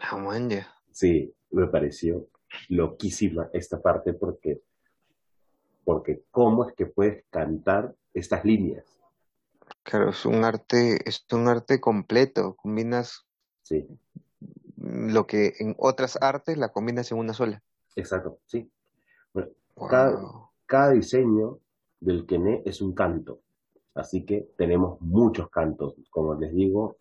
[0.00, 0.16] Ah,
[0.92, 2.28] sí, me pareció
[2.68, 4.60] loquísima esta parte porque,
[5.84, 8.84] porque cómo es que puedes cantar estas líneas.
[9.82, 13.26] Claro, es un arte, es un arte completo, combinas
[13.62, 13.86] sí.
[14.76, 17.62] lo que en otras artes la combinas en una sola.
[17.96, 18.70] Exacto, sí.
[20.66, 21.58] cada, diseño
[22.00, 23.40] del quené es un canto,
[23.98, 25.94] así que tenemos muchos cantos.
[26.10, 26.96] Como les digo,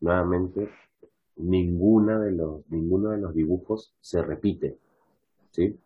[0.00, 0.68] nuevamente,
[1.36, 4.76] ninguna de los, ninguno de los dibujos se repite,
[5.50, 5.78] ¿sí?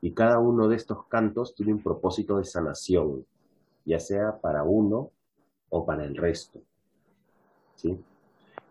[0.00, 3.26] Y cada uno de estos cantos tiene un propósito de sanación,
[3.84, 5.10] ya sea para uno
[5.68, 6.60] o para el resto,
[7.74, 7.98] ¿sí?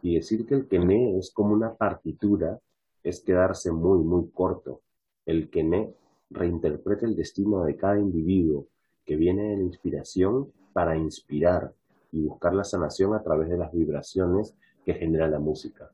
[0.02, 2.60] Y decir que el quené es como una partitura
[3.04, 4.82] es quedarse muy, muy corto.
[5.26, 5.94] El quené
[6.32, 8.68] reinterpreta el destino de cada individuo
[9.06, 11.72] que viene de la inspiración para inspirar
[12.12, 15.90] y buscar la sanación a través de las vibraciones que genera la música.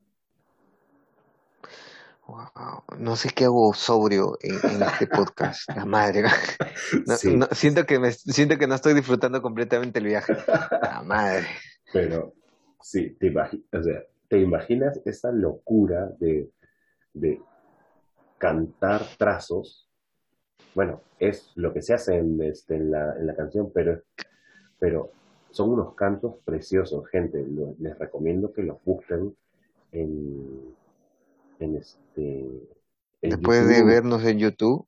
[2.97, 6.23] No sé qué hago sobrio en, este podcast, la madre.
[7.51, 10.35] siento, que me, siento que no estoy disfrutando completamente el viaje.
[10.81, 11.45] La madre.
[11.93, 12.33] Pero
[12.81, 16.49] sí, te, o sea, ¿te imaginas esa locura de,
[17.13, 17.39] de
[18.39, 19.91] cantar trazos
[20.73, 24.01] bueno, es lo que se hace en, este, en, la, en la canción, pero,
[24.81, 25.11] pero
[25.51, 27.45] son unos cantos preciosos, gente.
[27.77, 29.37] les recomiendo que los busquen
[29.91, 30.75] en,
[31.59, 32.47] en este.
[33.21, 34.87] después de vernos en YouTube,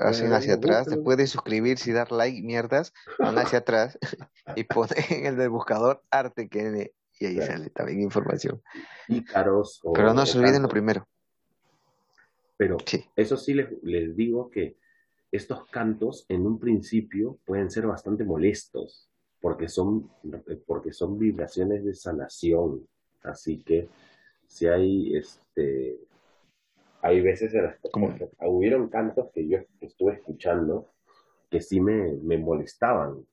[0.00, 3.96] hacen hacia atrás, después de suscribirse y dar like, mierdas, van hacia atrás
[4.56, 8.60] y ponen en el del buscador arte que y ahí sale también información.
[9.94, 11.06] Pero no se olviden lo primero.
[12.56, 12.76] Pero
[13.14, 14.76] eso sí les, les digo que
[15.30, 19.11] estos cantos en un principio pueden ser bastante molestos
[19.42, 20.08] porque son,
[20.66, 22.86] porque son vibraciones de sanación.
[23.24, 23.88] Así que
[24.46, 25.98] si hay, este,
[27.02, 27.90] hay veces en las que
[28.46, 30.88] hubieron cantos que yo estuve escuchando
[31.50, 33.26] que sí me, me molestaban.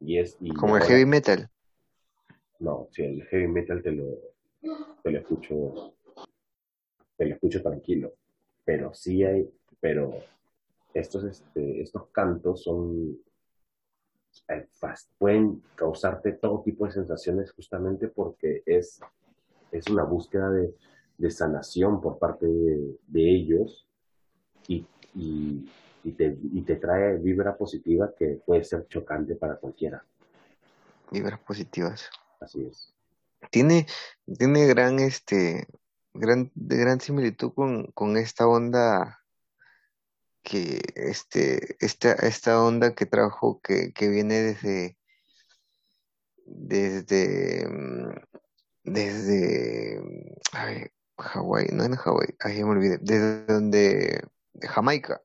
[0.00, 1.50] Y es, Como el heavy metal.
[2.58, 4.18] No, si el heavy metal te lo,
[5.02, 5.94] te lo escucho,
[7.18, 8.14] te lo escucho tranquilo.
[8.64, 9.46] Pero sí hay,
[9.78, 10.14] pero
[10.94, 13.18] estos, este, estos cantos son,
[15.18, 19.00] pueden causarte todo tipo de sensaciones justamente porque es,
[19.70, 20.74] es una búsqueda de,
[21.30, 23.86] sanación por parte de, ellos
[24.66, 24.86] y,
[26.16, 30.02] te, y te trae vibra positiva que puede ser chocante para cualquiera.
[31.10, 32.08] Vibras positivas.
[32.40, 32.94] Así es.
[33.50, 33.86] Tiene,
[34.38, 35.66] tiene gran, este,
[36.14, 39.19] gran, de gran similitud con, con esta onda
[40.50, 44.98] que este, esta, esta onda que trajo, que, que viene desde,
[46.44, 48.10] desde, mm,
[48.82, 50.02] desde,
[50.50, 55.22] ay, Hawái, no en Hawái, ahí me olvidé, desde donde, de Jamaica.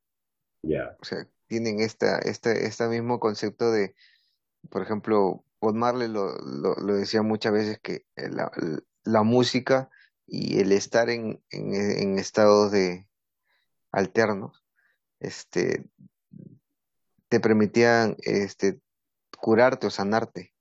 [0.61, 0.95] Ya.
[1.01, 3.95] O sea, tienen esta, este, este mismo concepto de,
[4.69, 8.51] por ejemplo, Bob Marley lo, lo, lo decía muchas veces que la,
[9.03, 9.89] la música
[10.27, 13.07] y el estar en, en, en estados de
[13.91, 14.64] alternos
[15.19, 15.85] este,
[17.29, 18.79] te permitían este,
[19.37, 20.53] curarte o sanarte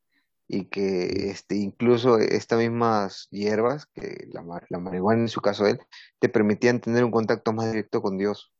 [0.46, 5.80] y que este, incluso estas mismas hierbas, que la, la marihuana en su caso él,
[6.18, 8.52] te permitían tener un contacto más directo con Dios.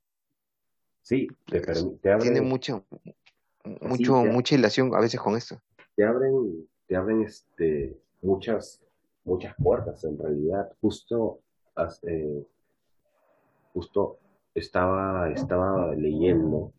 [1.03, 1.61] Sí, te,
[2.21, 2.87] Tiene mucho,
[3.83, 5.61] mucho, mucha ilación a veces con esto.
[5.97, 8.83] Te abren, te abren este, muchas,
[9.25, 10.73] muchas puertas en realidad.
[10.81, 11.41] Justo,
[12.05, 12.47] eh,
[13.75, 14.19] justo
[14.55, 16.73] estaba, estaba leyendo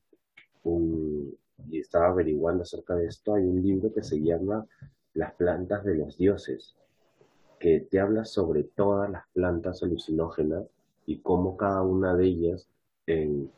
[1.70, 3.36] y estaba averiguando acerca de esto.
[3.36, 4.66] Hay un libro que se llama
[5.14, 6.76] Las plantas de los dioses,
[7.60, 10.64] que te habla sobre todas las plantas alucinógenas
[11.06, 12.68] y cómo cada una de ellas,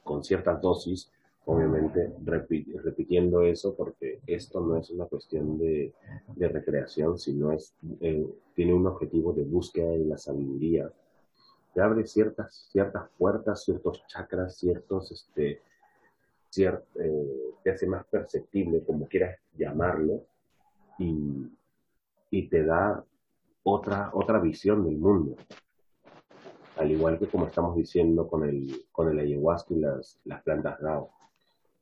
[0.03, 1.11] con ciertas dosis,
[1.45, 5.93] obviamente repitiendo eso, porque esto no es una cuestión de,
[6.35, 10.91] recreación, sino es, eh, tiene un objetivo de búsqueda de la sabiduría
[11.77, 15.61] te abre ciertas, ciertas puertas, ciertos chakras, ciertos, este,
[16.57, 20.23] eh, te hace más perceptible, como quieras llamarlo,
[20.97, 21.51] y,
[22.31, 23.05] y te da
[23.61, 25.35] otra, otra visión del mundo.
[26.77, 30.79] Al igual que como estamos diciendo con el, con el ayahuasca y las, las plantas
[30.79, 31.11] GAO.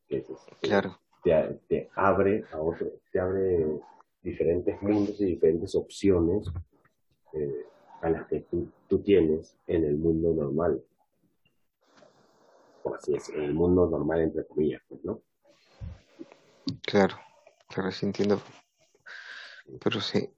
[0.09, 0.99] Que este, claro.
[1.23, 3.65] te, te, abre a otro, te abre
[4.21, 6.51] diferentes mundos y diferentes opciones
[7.31, 7.65] eh,
[8.05, 10.83] a las que tú, tú, tienes en el mundo normal.
[12.83, 15.21] Por así decirlo, en el mundo normal entre comillas, pues, ¿no?
[16.83, 17.17] Claro,
[17.67, 18.39] claro, sí entiendo.
[19.83, 20.29] Pero sí,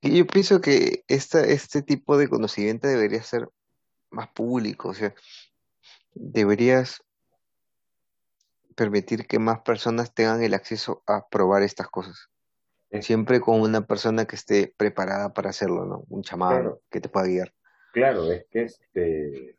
[0.00, 3.50] y yo pienso que esta, este tipo de conocimiento debería ser
[4.10, 5.14] más público, o sea,
[6.14, 7.02] deberías
[8.74, 12.30] permitir que más personas tengan el acceso a probar estas cosas.
[13.00, 16.04] Siempre con una persona que esté preparada para hacerlo, ¿no?
[16.08, 17.52] Un chamán que te pueda guiar.
[17.92, 19.56] Claro, es que este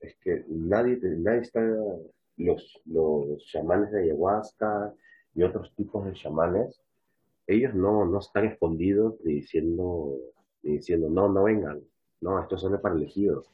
[0.00, 1.60] es que nadie, nadie está
[2.36, 4.92] los, los chamanes de ayahuasca
[5.34, 6.82] y otros tipos de chamanes
[7.46, 10.16] ellos no, no están escondidos diciendo,
[10.62, 11.82] diciendo, no, no vengan,
[12.20, 13.50] no, esto solo es para elegidos.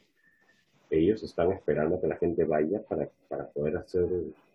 [0.90, 4.08] Ellos están esperando que la gente vaya para, para poder hacer,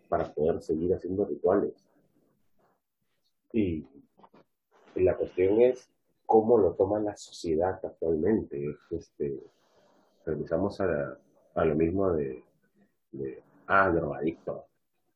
[0.08, 1.74] para poder seguir haciendo rituales.
[3.52, 3.86] Y,
[4.96, 5.88] la cuestión es
[6.26, 8.76] cómo lo toma la sociedad actualmente.
[8.90, 9.40] Este,
[10.24, 11.18] revisamos a,
[11.54, 12.42] a lo mismo de,
[13.12, 14.66] de ah, drogadicto.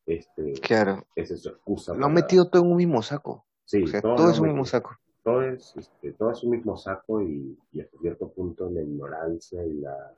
[0.05, 1.05] Este, claro.
[1.15, 1.93] Esa es su excusa.
[1.93, 3.45] Lo han metido todo en un mismo saco.
[3.65, 4.97] Sí, todo, es un mismo saco.
[5.23, 9.63] Todo es, este, todo es un mismo saco y, y, hasta cierto punto la ignorancia
[9.63, 10.15] y la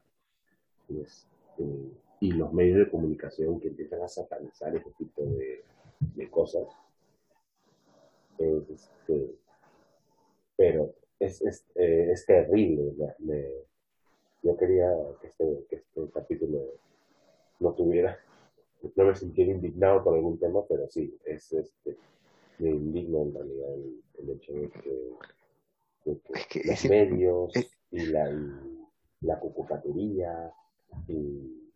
[0.88, 1.92] y, este,
[2.22, 5.66] y, los medios de comunicación que empiezan a satanizar ese tipo de,
[6.00, 6.64] de cosas.
[8.38, 9.36] Es, este,
[10.62, 12.94] pero es, es, eh, es terrible.
[13.18, 13.48] Me,
[14.44, 16.76] yo quería que este, que este capítulo
[17.60, 18.16] no tuviera,
[18.96, 21.98] no me sintiera indignado por algún tema, pero sí, es este
[22.60, 23.70] me indigna en realidad
[24.20, 27.54] el, hecho de que, los medios
[27.90, 28.30] y la,
[29.22, 30.54] la cucupaturía
[31.08, 31.72] y,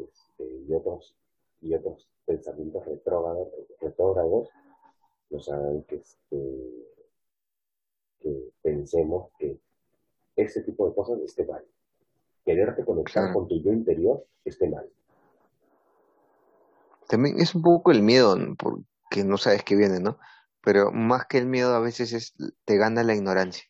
[0.00, 1.16] este, y, otros
[1.60, 3.48] y otros pensamientos retrógrados,
[3.80, 4.48] retrógrados
[5.30, 6.91] nos hagan que, este,
[8.22, 9.58] que pensemos que
[10.36, 11.64] ese tipo de cosas esté mal.
[12.44, 14.88] Quererte conectar con tu yo interior esté mal.
[17.08, 20.18] También es un poco el miedo, por, que no sabes qué viene, ¿no?
[20.64, 23.64] Pero más que el miedo a veces es, te gana la ignorancia.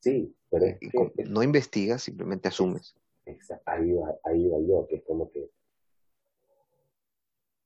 [0.00, 2.96] Sí, pero es que, no investigas, simplemente asumes.
[3.26, 5.50] Exacto, ahí va, ahí va yo, que es como que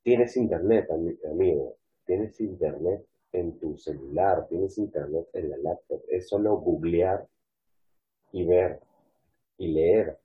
[0.03, 6.57] tienes internet, amigo, tienes internet en tu celular, tienes internet en la laptop, es solo
[6.57, 7.27] googlear
[8.33, 8.81] y ver
[9.59, 10.19] y leer.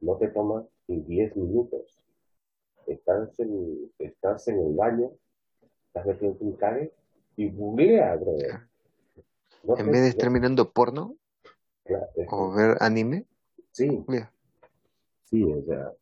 [0.00, 1.98] No te toma ni 10 minutos.
[2.86, 5.12] Estás en, estás en el baño
[5.88, 6.92] estás metido un cague
[7.36, 8.60] y googlea, brother.
[9.78, 11.16] en vez de estar mirando porno
[12.30, 13.26] o ver anime,
[13.72, 14.04] sí.
[15.24, 15.92] Sí, o sea,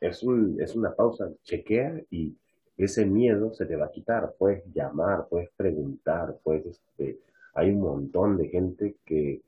[0.00, 2.36] es, un, es una pausa, chequea y
[2.76, 4.34] ese miedo se te va a quitar.
[4.38, 7.18] Puedes llamar, puedes preguntar, puedes, este,
[7.54, 9.40] hay un montón de gente que,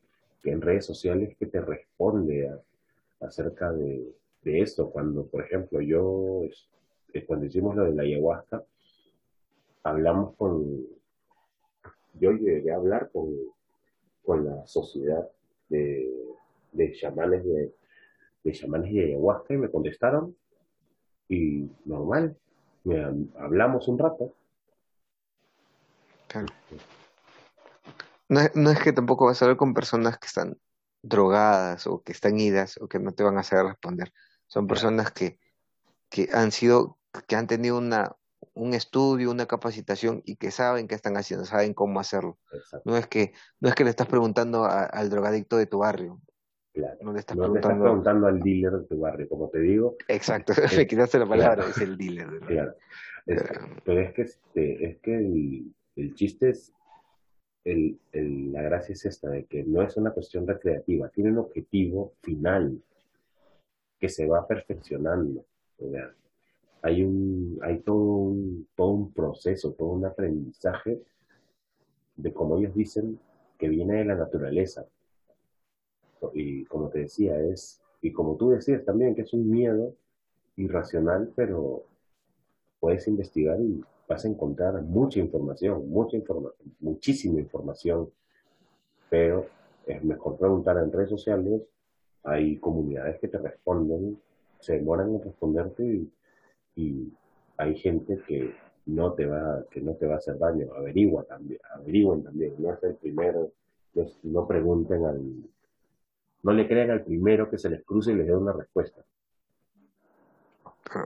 [0.45, 2.51] en redes sociales que te responde
[3.21, 4.15] acerca de,
[4.45, 4.91] esto.
[4.91, 6.41] Cuando, por ejemplo, yo,
[7.27, 8.65] cuando hicimos lo de la ayahuasca,
[9.83, 10.87] hablamos con,
[12.15, 13.29] yo llegué a hablar con,
[14.25, 15.29] con la sociedad
[15.69, 16.11] de,
[16.73, 17.73] de chamanes de,
[18.43, 20.35] de chamanes de ayahuasca y me contestaron
[21.29, 22.35] y normal,
[23.39, 24.35] hablamos un rato.
[28.29, 30.59] No, no es que tampoco vas a hablar con personas que están
[31.03, 34.13] drogadas o que están idas o que no te van a hacer responder.
[34.47, 35.39] Son personas que,
[36.11, 38.17] que han sido, que han tenido una,
[38.55, 42.39] un estudio, una capacitación y que saben qué están haciendo, saben cómo hacerlo.
[42.85, 46.21] No es que no es que le estás preguntando al drogadicto de tu barrio.
[47.01, 48.27] No le estás, preguntando...
[48.27, 49.97] al dealer de tu barrio, como te digo.
[50.09, 52.29] Exacto, me quitaste la palabra, es el dealer.
[52.47, 52.75] Claro.
[53.85, 56.73] pero es que, este, es que el, el chiste es,
[57.65, 61.39] el, el, la gracia es esta, de que no es una cuestión recreativa, tiene un
[61.39, 62.81] objetivo final
[63.99, 65.45] que se va perfeccionando.
[65.79, 66.13] O sea,
[66.83, 71.01] hay, un, hay todo, un, todo un proceso, todo un aprendizaje
[72.17, 73.19] de, como ellos dicen,
[73.59, 74.87] que viene de la naturaleza.
[76.35, 79.95] Y como te decía, es, y como tú decías también, que es un miedo
[80.57, 81.85] irracional, pero
[82.81, 88.11] puedes investigar y vas a encontrar mucha información, mucha información, muchísima información,
[89.11, 89.47] pero
[89.87, 91.63] es mejor preguntar en redes sociales,
[92.25, 94.19] hay comunidades que te responden,
[94.61, 96.07] se demoran en responderte
[96.77, 97.13] y
[97.57, 98.55] hay gente que
[98.87, 102.73] no te va, que no te va a hacer daño, averigua también, averigüen también, no
[102.73, 103.53] es el primero,
[103.95, 105.23] no, no pregunten al,
[106.43, 109.05] no le crean al primero que se les cruce y les dé una respuesta.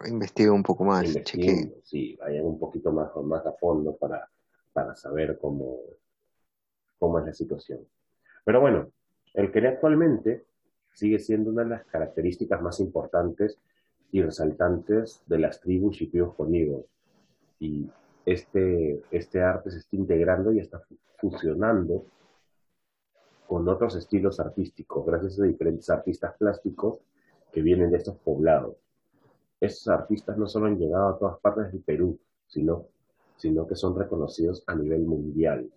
[0.06, 1.80] Investiga un poco más, cheque.
[1.82, 4.28] Sí, vayan un poquito más, más a fondo para,
[4.72, 5.80] para saber cómo,
[6.98, 7.80] cómo es la situación.
[8.44, 8.88] Pero bueno,
[9.34, 10.44] el querer actualmente
[10.92, 13.58] sigue siendo una de las características más importantes
[14.12, 16.84] y resaltantes de las tribus y tribus conigos.
[17.58, 17.88] Y
[18.24, 20.82] este, este arte se está integrando y está
[21.18, 22.04] fusionando
[23.52, 27.00] con otros estilos artísticos, gracias a diferentes artistas plásticos
[27.52, 28.76] que vienen de estos poblados.
[29.60, 32.86] Estos artistas no solo han llegado a todas partes del Perú, sino,
[33.36, 35.70] sino que son reconocidos a nivel mundial.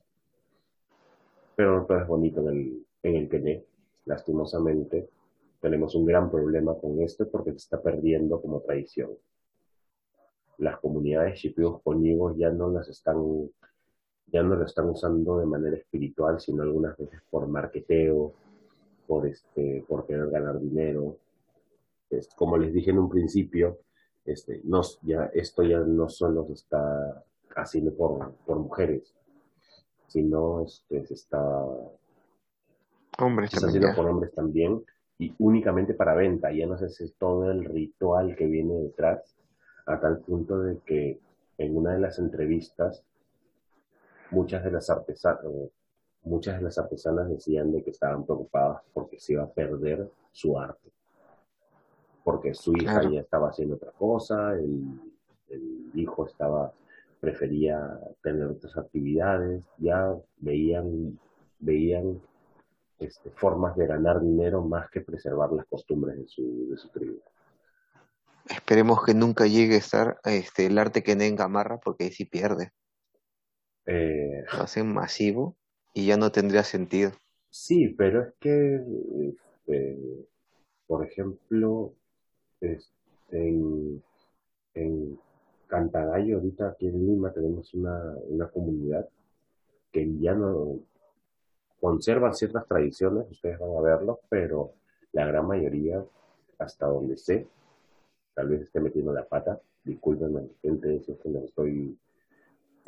[1.58, 3.66] Pero no todo es bonito en el, en el Quené,
[4.06, 5.10] lastimosamente.
[5.60, 9.10] Tenemos un gran problema con esto porque se está perdiendo como tradición.
[10.60, 13.18] Las comunidades chipios conigos ya no las están
[14.36, 18.34] ya no lo están usando de manera espiritual, sino algunas veces por marketeo,
[19.08, 21.16] por este, por querer ganar dinero.
[22.10, 23.80] Es, como les dije en un principio,
[24.26, 27.24] este, no, ya, esto ya no solo se está
[27.56, 29.16] haciendo por, por mujeres,
[30.08, 31.40] sino este, se está,
[33.20, 34.84] hombres haciendo por hombres también
[35.18, 36.52] y únicamente para venta.
[36.52, 39.38] Ya no sé si es todo el ritual que viene detrás,
[39.86, 41.22] a tal punto de que
[41.58, 43.02] en una de las entrevistas
[44.32, 45.42] muchas de las artesanas,
[46.24, 50.58] muchas de las artesanas decían de que estaban preocupadas porque se iba a perder su
[50.60, 50.90] arte.
[52.24, 55.00] Porque su hija ya estaba haciendo otra cosa, el,
[55.50, 56.74] el hijo estaba,
[57.20, 61.20] prefería tener otras actividades, ya veían,
[61.60, 62.20] veían
[63.00, 67.20] este, formas de ganar dinero más que preservar las costumbres de su, de su tribu.
[68.48, 72.26] Esperemos que nunca llegue a estar este, el arte que en Gamarra, porque ahí sí
[72.26, 72.72] pierde.
[73.86, 75.56] Eh, lo hacen masivo
[75.94, 77.12] y ya no tendría sentido.
[77.50, 78.84] Sí, pero es que,
[79.30, 79.98] este,
[80.88, 81.94] por ejemplo,
[83.32, 84.04] en,
[84.74, 85.20] en
[85.68, 89.08] Cantagallo, ahorita aquí en Lima, tenemos una, una comunidad
[89.92, 90.80] que ya no
[91.80, 94.74] conserva ciertas tradiciones, ustedes van a verlo, pero
[95.14, 96.04] la gran mayoría,
[96.60, 97.48] hasta donde sé,
[98.34, 101.98] tal vez esté metiendo la pata, discúlpenme, gente, eso es que no estoy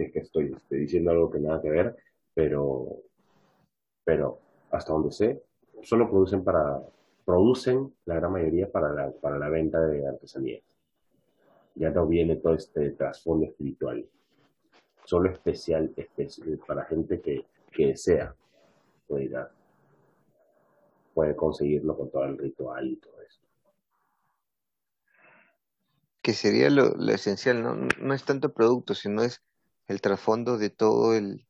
[0.04, 1.96] es que estoy este, diciendo algo que nada que ver,
[2.34, 3.04] pero,
[4.04, 4.40] pero
[4.72, 5.42] hasta donde sé,
[5.82, 6.82] solo producen para,
[7.26, 10.64] producen la gran mayoría para la, para la venta de artesanías.
[11.76, 14.06] Ya no viene todo este trasfondo espiritual.
[15.06, 18.36] Solo especial, especial para gente que, que desea
[19.08, 19.32] puede,
[21.14, 23.48] puede conseguirlo con todo el ritual y todo eso
[26.28, 27.88] que sería lo, esencial, ¿no?
[28.02, 29.42] No es tanto producto, sino es
[29.88, 31.48] el trasfondo de todo el,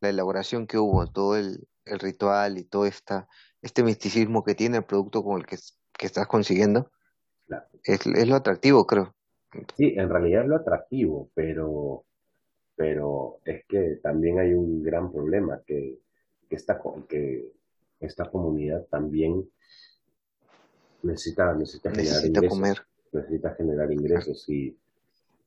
[0.00, 3.28] la elaboración que hubo, todo el, el ritual y todo esta,
[3.62, 5.56] este misticismo que tiene el producto con el que,
[5.92, 6.90] que estás consiguiendo,
[7.84, 9.14] es, es, lo atractivo, creo.
[9.76, 12.04] Sí, en realidad es lo atractivo, pero,
[12.74, 15.98] pero es que también hay un gran problema, que,
[16.48, 17.52] que, esta, que
[18.00, 19.48] esta comunidad también
[21.02, 22.78] necesita, necesita, necesita generar ingresos, comer.
[23.12, 24.76] Necesita generar ingresos y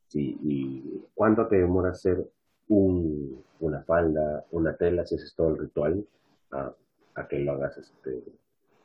[0.08, 2.26] Sí, ¿y cuánto te demora hacer
[2.70, 6.08] un, una falda, una tela, si haces todo el ritual,
[6.52, 6.74] a,
[7.16, 8.24] a que lo hagas este,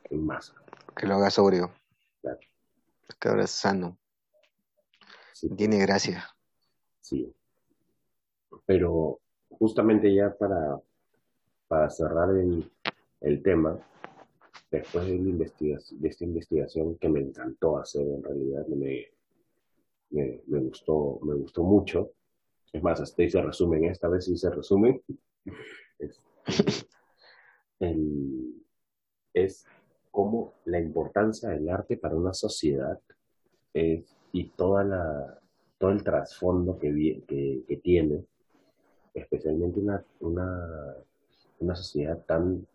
[0.09, 0.53] en masa?
[0.95, 1.71] Que lo hagas sobrio.
[2.21, 2.39] Claro.
[3.19, 3.97] Que ahora es sano.
[5.57, 6.25] Tiene gracia.
[7.01, 7.33] Sí.
[8.65, 9.19] Pero
[9.49, 10.79] justamente ya para,
[11.67, 12.71] para cerrar el,
[13.21, 13.77] el tema,
[14.71, 19.12] después de, la de esta investigación que me encantó hacer en realidad, me,
[20.13, 22.11] me, gustó, me gustó mucho.
[22.71, 25.01] Es más, hasta se resumen, esta vez se resumen.
[29.33, 29.65] Es,
[30.11, 32.99] como la importancia del arte para una sociedad
[33.73, 35.41] y toda la,
[35.79, 37.23] todo el trasfondo que,
[37.83, 38.23] tiene,
[39.13, 40.95] especialmente una, una,
[41.59, 42.65] una sociedad tan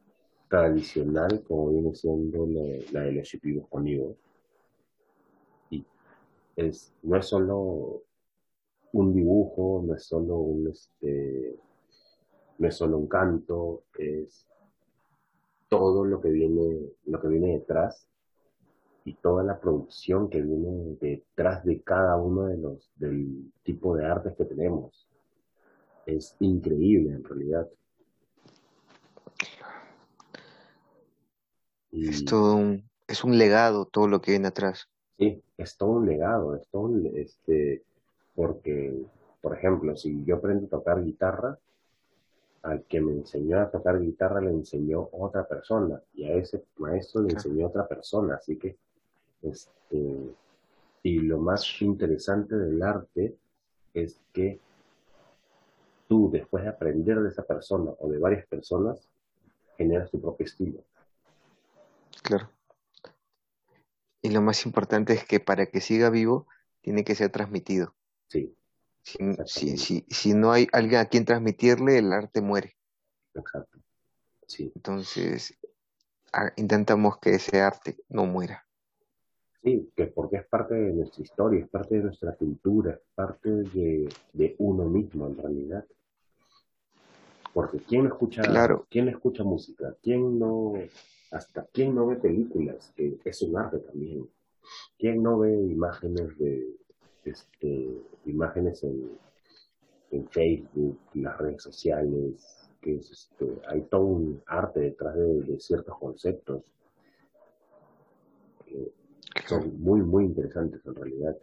[0.49, 2.47] tradicional como viene siendo
[2.93, 3.29] la, de los
[6.59, 8.03] es, no es solo
[8.93, 11.57] un dibujo, no es solo un, este,
[12.59, 14.47] no es solo un canto, es
[15.69, 18.09] todo lo que viene, lo que viene detrás
[19.05, 24.07] y toda la producción que viene detrás de cada uno de los, del tipo de
[24.07, 25.07] artes que tenemos.
[26.07, 27.69] Es increíble en realidad.
[31.93, 32.25] Es
[33.07, 34.89] es un legado todo lo que viene atrás.
[35.19, 37.83] Sí, es todo un legado, es todo un, este,
[38.37, 39.03] Porque,
[39.43, 41.59] por ejemplo, si yo aprendo a tocar guitarra,
[42.63, 47.23] al que me enseñó a tocar guitarra le enseñó otra persona y a ese maestro
[47.23, 48.35] le enseñó otra persona.
[48.35, 48.77] Así que,
[49.43, 50.35] este,
[51.03, 53.37] y lo más interesante del arte
[53.95, 54.61] es que
[56.09, 59.09] tú, después de aprender de esa persona o de varias personas,
[59.77, 60.81] generas tu propio estilo.
[62.23, 62.49] Claro.
[64.23, 66.47] Y lo más importante es que para que siga vivo,
[66.83, 67.97] tiene que ser transmitido.
[68.29, 68.57] Sí,
[69.03, 72.77] Si, si, si, si no hay alguien a quien transmitirle, el arte muere.
[73.35, 73.79] exacto.
[74.47, 75.59] Sí, Entonces,
[76.33, 78.67] a- intentamos que ese arte no muera.
[79.63, 83.49] sí, que porque es parte de nuestra historia, es parte de nuestra cultura, es parte
[83.51, 85.85] de, de uno mismo en realidad.
[87.53, 88.89] Porque ¿quién escucha, Claro.
[88.89, 89.95] quién escucha música?
[90.03, 90.91] ¿Quién no,
[91.31, 92.93] hasta quién no ve películas?
[92.97, 94.29] Que es un arte también.
[94.99, 96.77] ¿Quién no ve imágenes de,
[97.25, 99.11] este, imágenes en,
[100.11, 102.71] en Facebook, las redes sociales?
[102.81, 106.63] Que es, este, hay todo un arte detrás de, de ciertos conceptos
[108.67, 108.93] que
[109.47, 109.65] Claro.
[109.65, 111.37] son muy, muy interesantes en realidad.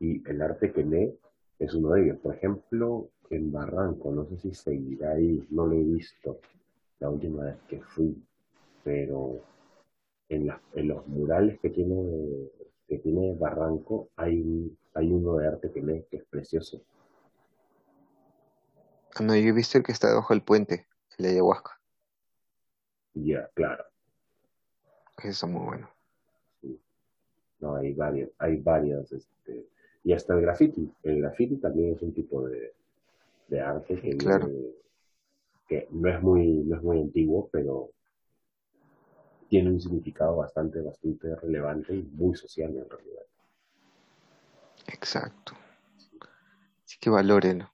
[0.00, 1.14] Y el arte que lee
[1.58, 2.18] es uno de ellos.
[2.18, 6.40] Por ejemplo, en Barranco, no sé si seguirá ahí, no lo he visto
[6.98, 8.14] la última vez que fui,
[8.84, 9.40] pero
[10.28, 12.48] en, las- en los murales que tiene,
[12.88, 16.80] que tiene Barranco hay, hay uno de arte que lee que es precioso.
[19.20, 20.86] No, yo he visto el que está debajo del puente,
[21.18, 21.78] el de ayahuasca.
[23.14, 23.84] Ya, claro,
[25.18, 25.88] Ese está muy bueno.
[26.62, 26.80] sí.
[27.60, 29.66] No, hay varios, hay varias, este,
[30.02, 30.90] y hasta el graffiti.
[31.02, 32.72] El graffiti también es un tipo de,
[33.48, 34.46] de arte que Claro.
[34.46, 34.72] viene-
[35.68, 37.90] que no es muy, no es muy antiguo, pero
[39.52, 43.22] tiene un significado bastante, bastante relevante y muy social en realidad.
[44.86, 45.52] Exacto.
[46.82, 47.70] Así que valórenlo.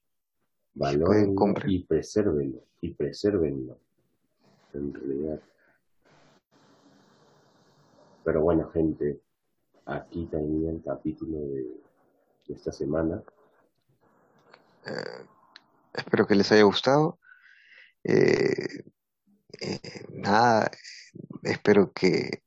[0.74, 3.78] Valórenlo y presérvenlo, y presérvenlo,
[4.74, 5.40] en realidad.
[8.24, 9.20] Pero bueno, gente,
[9.84, 11.62] aquí termina el capítulo de,
[12.48, 13.22] de esta semana.
[14.84, 15.26] Eh,
[15.94, 17.20] espero que les haya gustado.
[18.02, 18.82] Eh,
[19.60, 19.80] eh,
[20.10, 20.70] nada,
[21.42, 22.42] espero que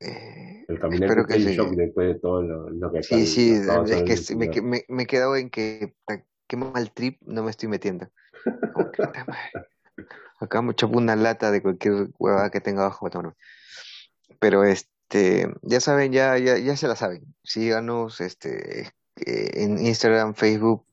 [0.00, 3.52] eh, El caminante espero que se- shock después de todo lo, lo que Sí, sí,
[3.52, 7.50] es que me, me, me he quedado en que puta, qué mal trip no me
[7.50, 8.08] estoy metiendo.
[8.92, 9.02] Que.
[10.40, 13.08] Acá me chupo una lata de cualquier huevada que tenga abajo.
[14.38, 17.34] Pero este, ya saben, ya, ya, ya se la saben.
[17.44, 20.86] Síganos este, eh, en Instagram, Facebook,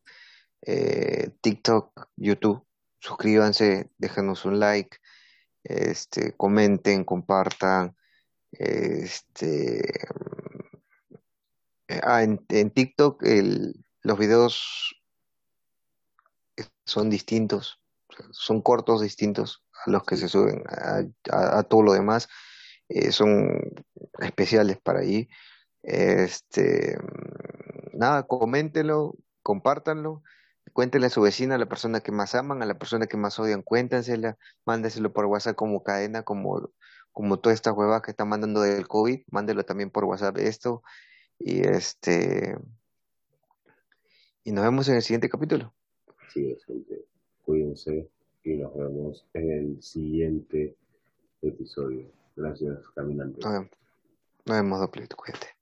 [0.63, 2.65] eh, TikTok, YouTube.
[2.99, 4.97] Suscríbanse, déjanos un like,
[5.67, 7.95] este, comenten, compartan.
[8.51, 9.81] Este,
[11.87, 14.95] eh, ah, en, en TikTok el- los videos
[16.85, 17.81] son distintos,
[18.31, 22.27] son cortos distintos a los que se suben a, a- a todo lo demás,
[22.89, 23.59] eh, son
[24.19, 25.29] especiales para allí.
[25.83, 26.97] Este,
[27.93, 30.23] nada, coméntenlo, compártanlo,
[30.73, 33.39] cuéntenle a su vecina, a la persona que más aman, a la persona que más
[33.39, 36.69] odian, cuéntensela, mándeselo por WhatsApp como cadena, como,
[37.11, 40.83] como todas estas huevas que están mandando del COVID, mándelo también por WhatsApp esto,
[41.39, 42.57] y este,
[44.43, 45.73] y nos vemos en el siguiente capítulo.
[46.35, 47.03] Es, gente.
[47.43, 48.07] Cuídense
[48.43, 50.75] y nos vemos en el siguiente
[51.41, 52.09] episodio.
[52.35, 53.43] Gracias, caminantes.
[53.43, 53.71] Nos vemos,
[54.45, 55.56] nos vemos, cuídate.